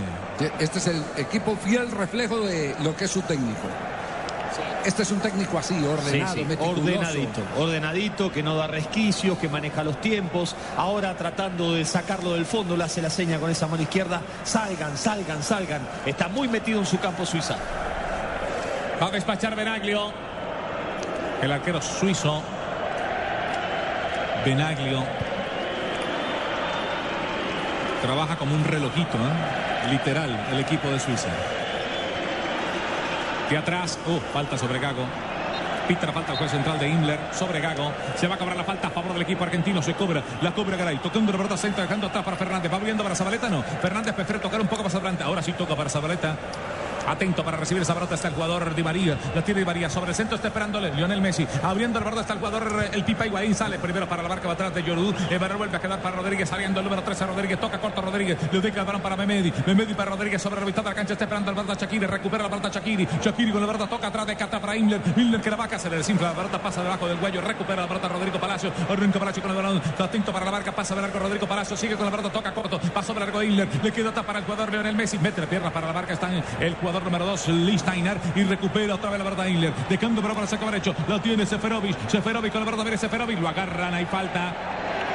[0.58, 3.68] Este es el equipo fiel reflejo de lo que es su técnico.
[4.84, 6.82] Este es un técnico así, ordenado, Sí, sí, meticuloso.
[6.82, 10.54] ordenadito, ordenadito, que no da resquicios, que maneja los tiempos.
[10.76, 14.20] Ahora tratando de sacarlo del fondo, le hace la seña con esa mano izquierda.
[14.44, 15.80] Salgan, salgan, salgan.
[16.04, 17.56] Está muy metido en su campo Suiza.
[19.02, 20.12] Va a despachar Benaglio.
[21.40, 22.42] El arquero suizo.
[24.44, 25.02] Benaglio.
[28.02, 29.90] Trabaja como un relojito, ¿eh?
[29.90, 31.28] literal, el equipo de Suiza.
[33.48, 35.06] De atrás, uh, falta sobre Gago.
[35.88, 37.92] Pita la falta al juez central de Himmler sobre Gago.
[38.16, 39.82] Se va a cobrar la falta a favor del equipo argentino.
[39.82, 40.98] Se cobra, la cobra Garay.
[40.98, 42.72] Tocando la pelota centro, dejando atrás para Fernández.
[42.72, 43.62] Va abriendo para Zabaleta, no.
[43.62, 45.24] Fernández prefiere tocar un poco más adelante.
[45.24, 46.36] Ahora sí toca para Zabaleta.
[47.06, 49.18] Atento para recibir esa pelota está el jugador Di María.
[49.34, 49.90] La tiene Di María.
[49.90, 51.46] Sobre el centro está esperándole Lionel Messi.
[51.62, 53.54] Abriendo el borde está el jugador el Pipa Higuaín.
[53.54, 55.14] Sale primero para la barca va atrás de Yorudú.
[55.30, 56.48] El balón vuelve a quedar para Rodríguez.
[56.48, 57.60] Saliendo el número 13 Rodríguez.
[57.60, 58.38] Toca corto Rodríguez.
[58.50, 59.52] Le deja el balón para Memedi.
[59.66, 61.12] Memedi para Rodríguez sobre la mitad de la cancha.
[61.12, 62.06] Está esperando el balón Shakiri.
[62.06, 63.08] Recupera la pelota Shakiri.
[63.22, 64.76] Shakiri con la pelota toca atrás de Cata para.
[64.76, 66.28] Himmler que la vaca se le desinfla.
[66.28, 67.40] La pelota pasa debajo del cuello.
[67.40, 68.72] Recupera la pelota Rodrigo Palacio.
[68.88, 69.76] Arranca Palacio con el balón.
[69.76, 70.72] Está atento para la barca.
[70.72, 71.76] Pasa de largo Rodrigo Palacio.
[71.76, 72.30] Sigue con la pelota.
[72.30, 72.80] Toca corto.
[72.92, 73.42] Pasó de largo.
[73.42, 75.18] Le queda para el jugador Lionel Messi.
[75.18, 76.14] Mete la pierna para la barca.
[76.14, 76.30] Está
[76.60, 77.40] el jugador número 2.
[77.78, 79.72] Steiner y recupera otra vez la verdad Himmler.
[79.88, 80.94] Dejando pero para sacar derecho.
[81.08, 81.96] La tiene Seferovic.
[82.08, 83.40] Seferovic con la verdad viene Seferovic.
[83.40, 83.94] Lo agarran.
[83.94, 84.52] Hay falta.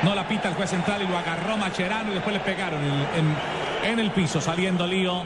[0.03, 2.93] No la pita el juez central y lo agarró Macherano y después le pegaron en,
[3.19, 3.35] en-
[3.91, 5.23] en el piso saliendo Lío.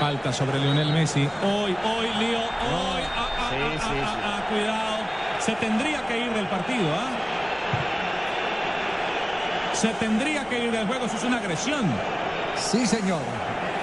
[0.00, 1.28] Falta sobre Lionel Messi.
[1.42, 2.38] Hoy, hoy, Lío.
[2.38, 3.02] Hoy.
[3.16, 4.20] Ah, ah, Sí, ah, sí, ah, sí.
[4.24, 4.96] ah, cuidado.
[5.40, 7.08] Se tendría que ir del partido, ¿ah?
[9.72, 11.06] Se tendría que ir del juego.
[11.06, 11.84] Eso es una agresión.
[12.56, 13.20] Sí, señor.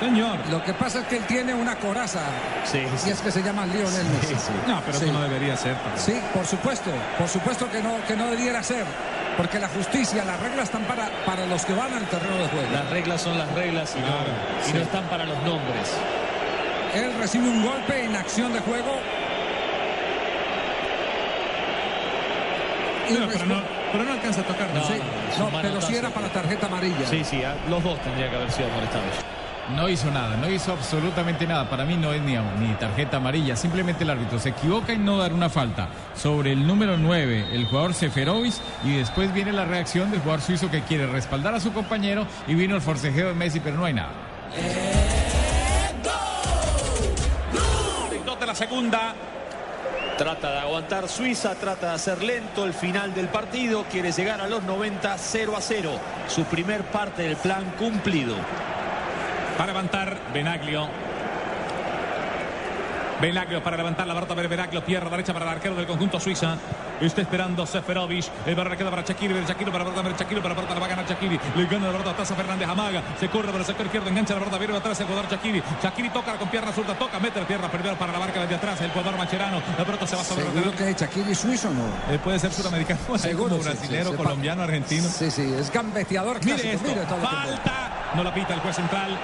[0.04, 0.38] Señor.
[0.50, 2.22] Lo que pasa es que él tiene una coraza.
[2.66, 4.36] Sí, Y es que se llama Lionel Messi.
[4.68, 5.76] No, pero eso no debería ser.
[5.96, 6.92] Sí, por supuesto.
[7.18, 8.86] Por supuesto que no, que no debiera ser.
[9.38, 12.68] Porque la justicia, las reglas están para, para los que van al terreno de juego.
[12.72, 15.96] Las reglas son las reglas y, no, y no están para los nombres.
[16.94, 19.00] Él recibe un golpe en acción de juego.
[23.10, 24.68] No, pero, no, pero no alcanza a tocar.
[24.88, 25.00] Sí,
[25.40, 27.08] no, pero sí era para tarjeta amarilla.
[27.08, 29.16] Sí, sí, los dos tendrían que haber sido molestados.
[29.70, 31.70] No hizo nada, no hizo absolutamente nada.
[31.70, 33.56] Para mí no es ni, ni tarjeta amarilla.
[33.56, 37.66] Simplemente el árbitro se equivoca en no dar una falta sobre el número 9, el
[37.66, 38.54] jugador Seferovic,
[38.84, 42.56] y después viene la reacción del jugador suizo que quiere respaldar a su compañero y
[42.56, 44.12] vino el forcejeo de Messi, pero no hay nada.
[48.40, 49.16] De la segunda.
[50.18, 54.48] Trata de aguantar Suiza, trata de hacer lento el final del partido, quiere llegar a
[54.48, 55.92] los 90 0 a 0.
[56.28, 58.36] Su primer parte del plan cumplido.
[59.58, 60.88] Para levantar Benaglio.
[63.22, 64.84] Benaglio para levantar la barra de Benaglio.
[64.84, 66.58] Tierra derecha para el arquero del conjunto suiza.
[67.00, 68.26] Está esperando Seferovic.
[68.46, 69.34] El barra queda para Shakiri.
[69.46, 70.42] Shakiri para la para Shakiri.
[70.42, 71.40] Para la la va a ganar Shakiri.
[71.56, 73.02] Le gana la barra atrás a Fernández Amaga.
[73.20, 74.10] Se corre para el sector izquierdo.
[74.10, 74.58] Engancha la barra.
[74.58, 75.64] Viene atrás el jugador Shakiri.
[75.82, 76.96] Shakiri toca con pierna zurda.
[76.96, 77.20] Toca.
[77.20, 78.82] Mete la pierna primero para la barca desde atrás.
[78.82, 79.62] El jugador Macherano.
[79.78, 82.14] La pelota se va sobre el Seguro que es Shakiri suizo o no.
[82.14, 85.08] Eh, puede ser sudamericano, Seguro, sí, brasilero, colombiano, argentino.
[85.08, 86.58] Sí, sí, es gambeteador clásico.
[86.58, 88.12] Mire esto, mire falta.
[88.16, 89.18] No la pita el juez central.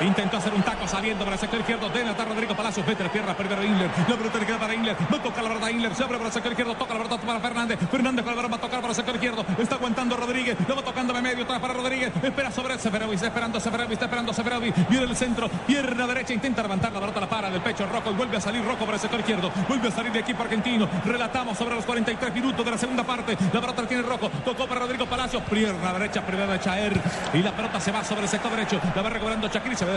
[0.00, 1.90] Intentó hacer un taco saliendo para el sector izquierdo.
[1.90, 2.86] Debe estar Rodrigo Palacios.
[2.86, 3.90] Mete la pierna primero Ingler.
[4.08, 4.96] La pelota le queda para Ingler.
[5.12, 5.94] Va a tocar la verdad Ingler.
[5.94, 6.74] Se abre para el sector izquierdo.
[6.74, 7.78] Toca la verdad para Fernández.
[7.90, 9.44] Fernández con el va a tocar para el sector izquierdo.
[9.58, 10.56] Está aguantando Rodríguez.
[10.66, 11.44] Lo va tocando de medio.
[11.44, 12.12] Atrás para Rodríguez.
[12.22, 13.14] Espera sobre Seferovic.
[13.14, 13.92] Está esperando Seferovic.
[13.92, 14.88] Está esperando Seferovic.
[14.88, 15.50] Viene el centro.
[15.66, 16.32] Pierna derecha.
[16.32, 17.20] Intenta levantar la pelota.
[17.20, 18.10] La para del pecho Rojo.
[18.10, 19.52] Y vuelve a salir Rojo para el sector izquierdo.
[19.68, 20.88] Vuelve a salir de equipo argentino.
[21.04, 23.36] Relatamos sobre los 43 minutos de la segunda parte.
[23.52, 24.30] La pelota tiene Rojo.
[24.44, 25.42] Tocó para Rodrigo Palacios.
[25.42, 26.22] Pierna derecha.
[26.22, 26.98] Primero de Chaer.
[27.34, 28.80] Y la pelota se va sobre el sector derecho.
[28.94, 29.76] La va recuperando Shakiri.
[29.76, 29.89] Se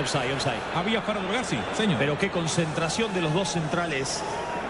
[0.00, 0.60] Offside, offside.
[0.74, 1.98] Había fuera de lugar, sí, señor.
[1.98, 4.22] Pero qué concentración de los dos centrales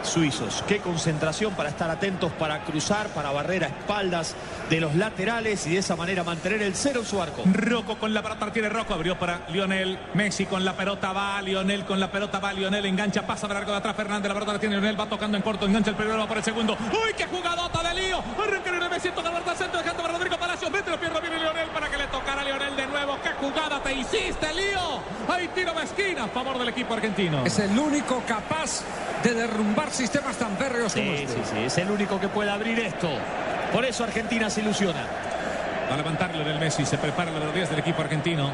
[0.04, 0.62] suizos.
[0.68, 4.36] Qué concentración para estar atentos, para cruzar, para barrer a espaldas
[4.68, 7.42] de los laterales y de esa manera mantener el cero en su arco.
[7.46, 11.84] Rocco con la pelota, tiene Rocco, abrió para Lionel, Messi con la pelota va, Lionel
[11.84, 14.58] con la pelota va, Lionel engancha, pasa de largo de atrás, Fernández, la pelota la
[14.58, 17.26] tiene Lionel, va tocando en corto, engancha el primero, va por el segundo, ¡uy, qué
[17.26, 18.18] jugadota de lío!
[18.18, 21.20] Arranca Lionel Messi, toca la pelota al centro, dejando para Rodrigo Palacios, mete la pierna,
[21.20, 22.44] viene Lionel para que le tocara
[24.16, 25.00] hiciste, lío.
[25.28, 27.44] Hay tiro de esquina a favor del equipo argentino.
[27.44, 28.82] Es el único capaz
[29.22, 31.34] de derrumbar sistemas tan férreos como este.
[31.34, 33.08] sí, sí, es el único que puede abrir esto.
[33.72, 35.04] Por eso Argentina se ilusiona.
[35.90, 36.84] Va a levantar Lionel Messi.
[36.84, 38.52] Se prepara la días del equipo argentino.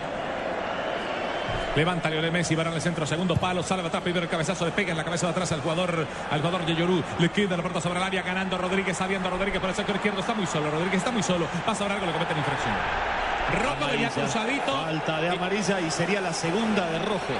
[1.77, 4.91] Levanta Lionel Messi, va al centro, segundo palo, sale atrás, primero el cabezazo, le pega
[4.91, 7.81] en la cabeza de atrás al jugador, al jugador de Yoru, le queda la pelota
[7.81, 10.99] sobre el área, ganando Rodríguez, saliendo Rodríguez por el sector izquierdo, está muy solo, Rodríguez
[10.99, 13.20] está muy solo, pasa algo, le comete la infracción.
[13.53, 14.73] Rojo venía cruzadito.
[14.73, 17.35] Falta de amarilla y sería la segunda de rojo.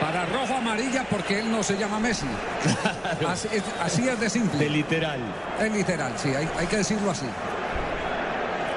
[0.00, 2.26] Para rojo amarilla porque él no se llama Messi.
[3.26, 4.58] Así, es, así es de simple.
[4.58, 5.20] De literal.
[5.58, 7.26] Es literal, sí, hay, hay que decirlo así.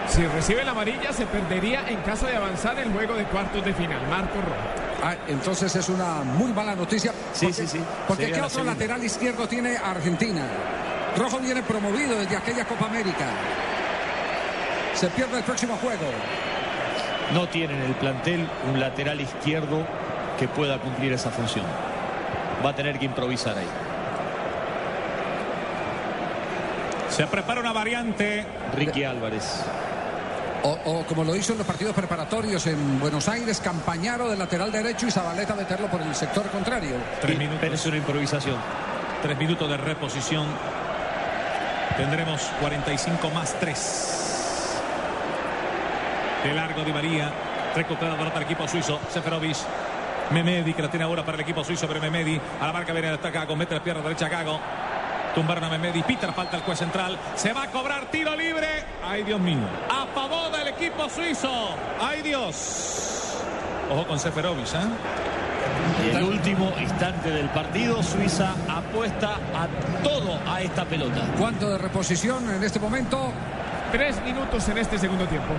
[0.07, 3.73] Si recibe la amarilla, se perdería en caso de avanzar el juego de cuartos de
[3.73, 3.99] final.
[4.09, 5.03] Marco Rojo.
[5.03, 7.11] Ah, entonces es una muy mala noticia.
[7.33, 7.79] Sí, porque, sí, sí.
[8.07, 8.73] Porque Sería ¿qué la otro segunda.
[8.73, 10.41] lateral izquierdo tiene Argentina?
[11.15, 13.25] Rojo viene promovido desde aquella Copa América.
[14.99, 16.03] Se pierde el próximo juego.
[17.33, 19.85] No tiene en el plantel un lateral izquierdo
[20.37, 21.65] que pueda cumplir esa función.
[22.65, 23.67] Va a tener que improvisar ahí.
[27.09, 28.45] Se prepara una variante.
[28.75, 29.61] Ricky Álvarez.
[30.63, 34.69] O, o como lo hizo en los partidos preparatorios en Buenos Aires, Campañaro de lateral
[34.69, 36.95] derecho y Zabaleta meterlo por el sector contrario.
[37.21, 38.57] Tres Pero minutos, es una improvisación.
[39.21, 40.45] tres minutos de reposición.
[41.95, 44.18] Tendremos 45 más 3.
[46.43, 47.31] De largo Di María.
[47.75, 48.99] Recupera la pelota el equipo suizo.
[49.09, 49.57] Seferovic.
[50.31, 53.11] Memedi que la tiene ahora para el equipo suizo, pero Memedi a la marca viene
[53.13, 54.59] está Gago, mete la pierna derecha a Gago.
[55.33, 58.67] Tumbaron a Memedi, Peter falta el juez central, se va a cobrar tiro libre.
[59.03, 61.75] Ay Dios mío, a favor del equipo suizo.
[61.99, 63.37] Ay Dios.
[63.91, 64.77] Ojo con Seferovic, ¿eh?
[66.05, 69.67] Y el último instante del partido, Suiza apuesta a
[70.03, 71.21] todo a esta pelota.
[71.37, 73.31] ¿Cuánto de reposición en este momento?
[73.91, 75.53] Tres minutos en este segundo tiempo.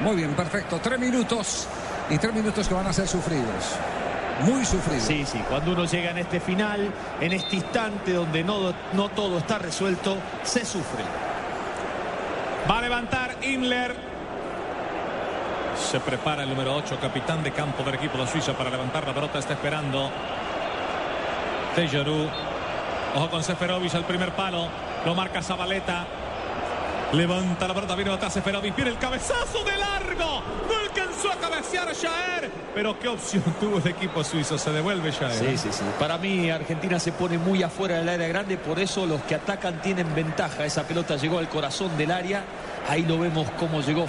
[0.00, 0.80] Muy bien, perfecto.
[0.82, 1.68] Tres minutos
[2.10, 3.76] y tres minutos que van a ser sufridos.
[4.40, 5.04] Muy sufridos.
[5.04, 9.38] Sí, sí, cuando uno llega en este final, en este instante donde no, no todo
[9.38, 11.04] está resuelto, se sufre.
[12.68, 13.94] Va a levantar Imler.
[15.76, 19.14] Se prepara el número 8, capitán de campo del equipo de Suiza para levantar la
[19.14, 19.38] pelota.
[19.38, 20.10] Está esperando
[21.76, 22.28] Tejoru.
[23.14, 24.68] Ojo con Seferovic al primer palo.
[25.04, 26.04] Lo marca Zabaleta.
[27.12, 28.74] Levanta la pelota, viene atrás Seferovic.
[28.74, 30.42] Viene el cabezazo de largo.
[30.68, 32.50] No alcanzó a cabecear a Jaer.
[32.74, 34.58] Pero qué opción tuvo el equipo suizo.
[34.58, 35.32] Se devuelve Jaer.
[35.32, 35.84] Sí, sí, sí.
[35.98, 39.80] Para mí Argentina se pone muy afuera del área grande, por eso los que atacan
[39.82, 40.64] tienen ventaja.
[40.66, 42.44] Esa pelota llegó al corazón del área.
[42.88, 44.06] Ahí lo vemos cómo llegó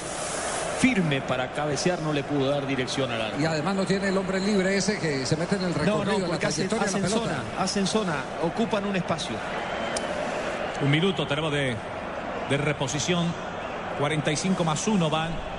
[0.79, 3.39] firme para cabecear, no le pudo dar dirección al área.
[3.39, 6.11] Y además no tiene el hombre libre ese que se mete en el No, recorrido,
[6.13, 7.25] no, la porque hacen, de hacen la pelota.
[7.25, 9.35] zona, hacen zona, ocupan un espacio.
[10.83, 11.75] Un minuto tenemos de,
[12.49, 13.25] de reposición.
[13.99, 15.57] 45 más 1 van.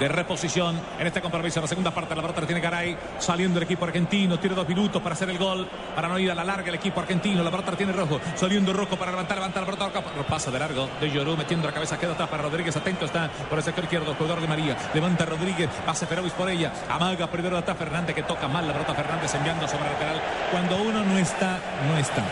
[0.00, 1.58] De reposición en este compromiso.
[1.60, 2.96] La segunda parte la pelota la tiene Garay.
[3.18, 4.38] Saliendo el equipo argentino.
[4.38, 5.66] Tiene dos minutos para hacer el gol.
[5.94, 7.42] Para no ir a la larga el equipo argentino.
[7.42, 8.20] La pelota la tiene rojo.
[8.34, 10.02] Saliendo rojo para levantar, levantar la pelota.
[10.28, 11.98] Pasa de largo de Llorú metiendo la cabeza.
[11.98, 12.76] Queda atrás para Rodríguez.
[12.76, 14.10] Atento está por el sector izquierdo.
[14.10, 14.76] El jugador de María.
[14.92, 15.70] Levanta Rodríguez.
[15.86, 16.72] Pase Ferovis por ella.
[16.90, 18.94] Amaga primero atrás Fernández que toca mal la pelota.
[18.94, 20.20] Fernández enviando sobre el lateral.
[20.50, 22.22] Cuando uno no está, no está.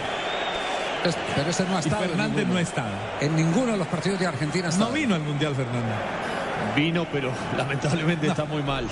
[1.05, 2.05] Es- pero ese no ha Y estado.
[2.05, 2.55] en Fernández ninguno.
[2.55, 2.85] no está.
[3.21, 5.95] En ninguno de los partidos de Argentina ha No vino al Mundial Fernández.
[6.75, 8.87] Vino, pero lamentablemente está muy mal.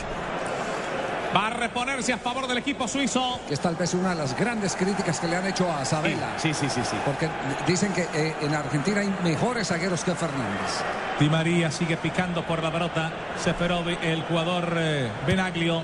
[1.34, 3.40] Va a reponerse a favor del equipo suizo.
[3.48, 6.34] Que es tal vez una de las grandes críticas que le han hecho a Sabela.
[6.36, 6.96] Sí, sí, sí, sí.
[7.06, 7.26] Porque
[7.66, 10.82] dicen que eh, en Argentina hay mejores zagueros que Fernández.
[11.18, 13.10] Di María sigue picando por la pelota.
[13.42, 15.82] Seferovic, el jugador eh, Benaglio.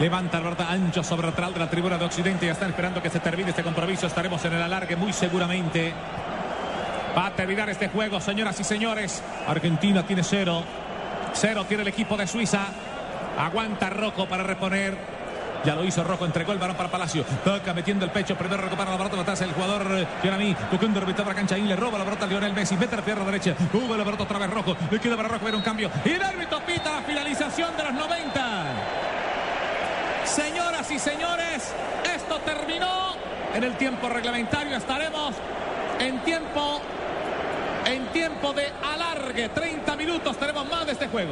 [0.00, 2.46] Levanta la pelota ancho sobre el lateral de la tribuna de Occidente.
[2.46, 4.06] Ya están esperando que se termine este compromiso.
[4.06, 5.92] Estaremos en el alargue muy seguramente.
[7.14, 9.22] Va a terminar este juego, señoras y señores.
[9.46, 10.62] Argentina tiene cero.
[11.34, 12.60] Cero tiene el equipo de Suiza.
[13.38, 14.96] Aguanta Rocco para reponer.
[15.66, 17.22] Ya lo hizo Rojo, entregó el balón para Palacio.
[17.44, 18.34] Toca metiendo el pecho.
[18.36, 20.56] Primero recupera la pelota atrás el jugador Giovanni.
[20.70, 21.58] Tocando la la cancha.
[21.58, 22.74] Y le roba la pelota a Lionel Messi.
[22.78, 23.54] Mete la pierna derecha.
[23.70, 24.74] Sube la pelota otra vez Rojo.
[24.90, 25.90] Le queda para Rojo ver un cambio.
[26.06, 29.19] Y el árbitro pita la finalización de los 90.
[30.34, 31.72] Señoras y señores,
[32.14, 33.16] esto terminó
[33.52, 34.76] en el tiempo reglamentario.
[34.76, 35.34] Estaremos
[35.98, 36.80] en tiempo,
[37.84, 39.48] en tiempo de alargue.
[39.48, 41.28] 30 minutos tenemos más de este juego.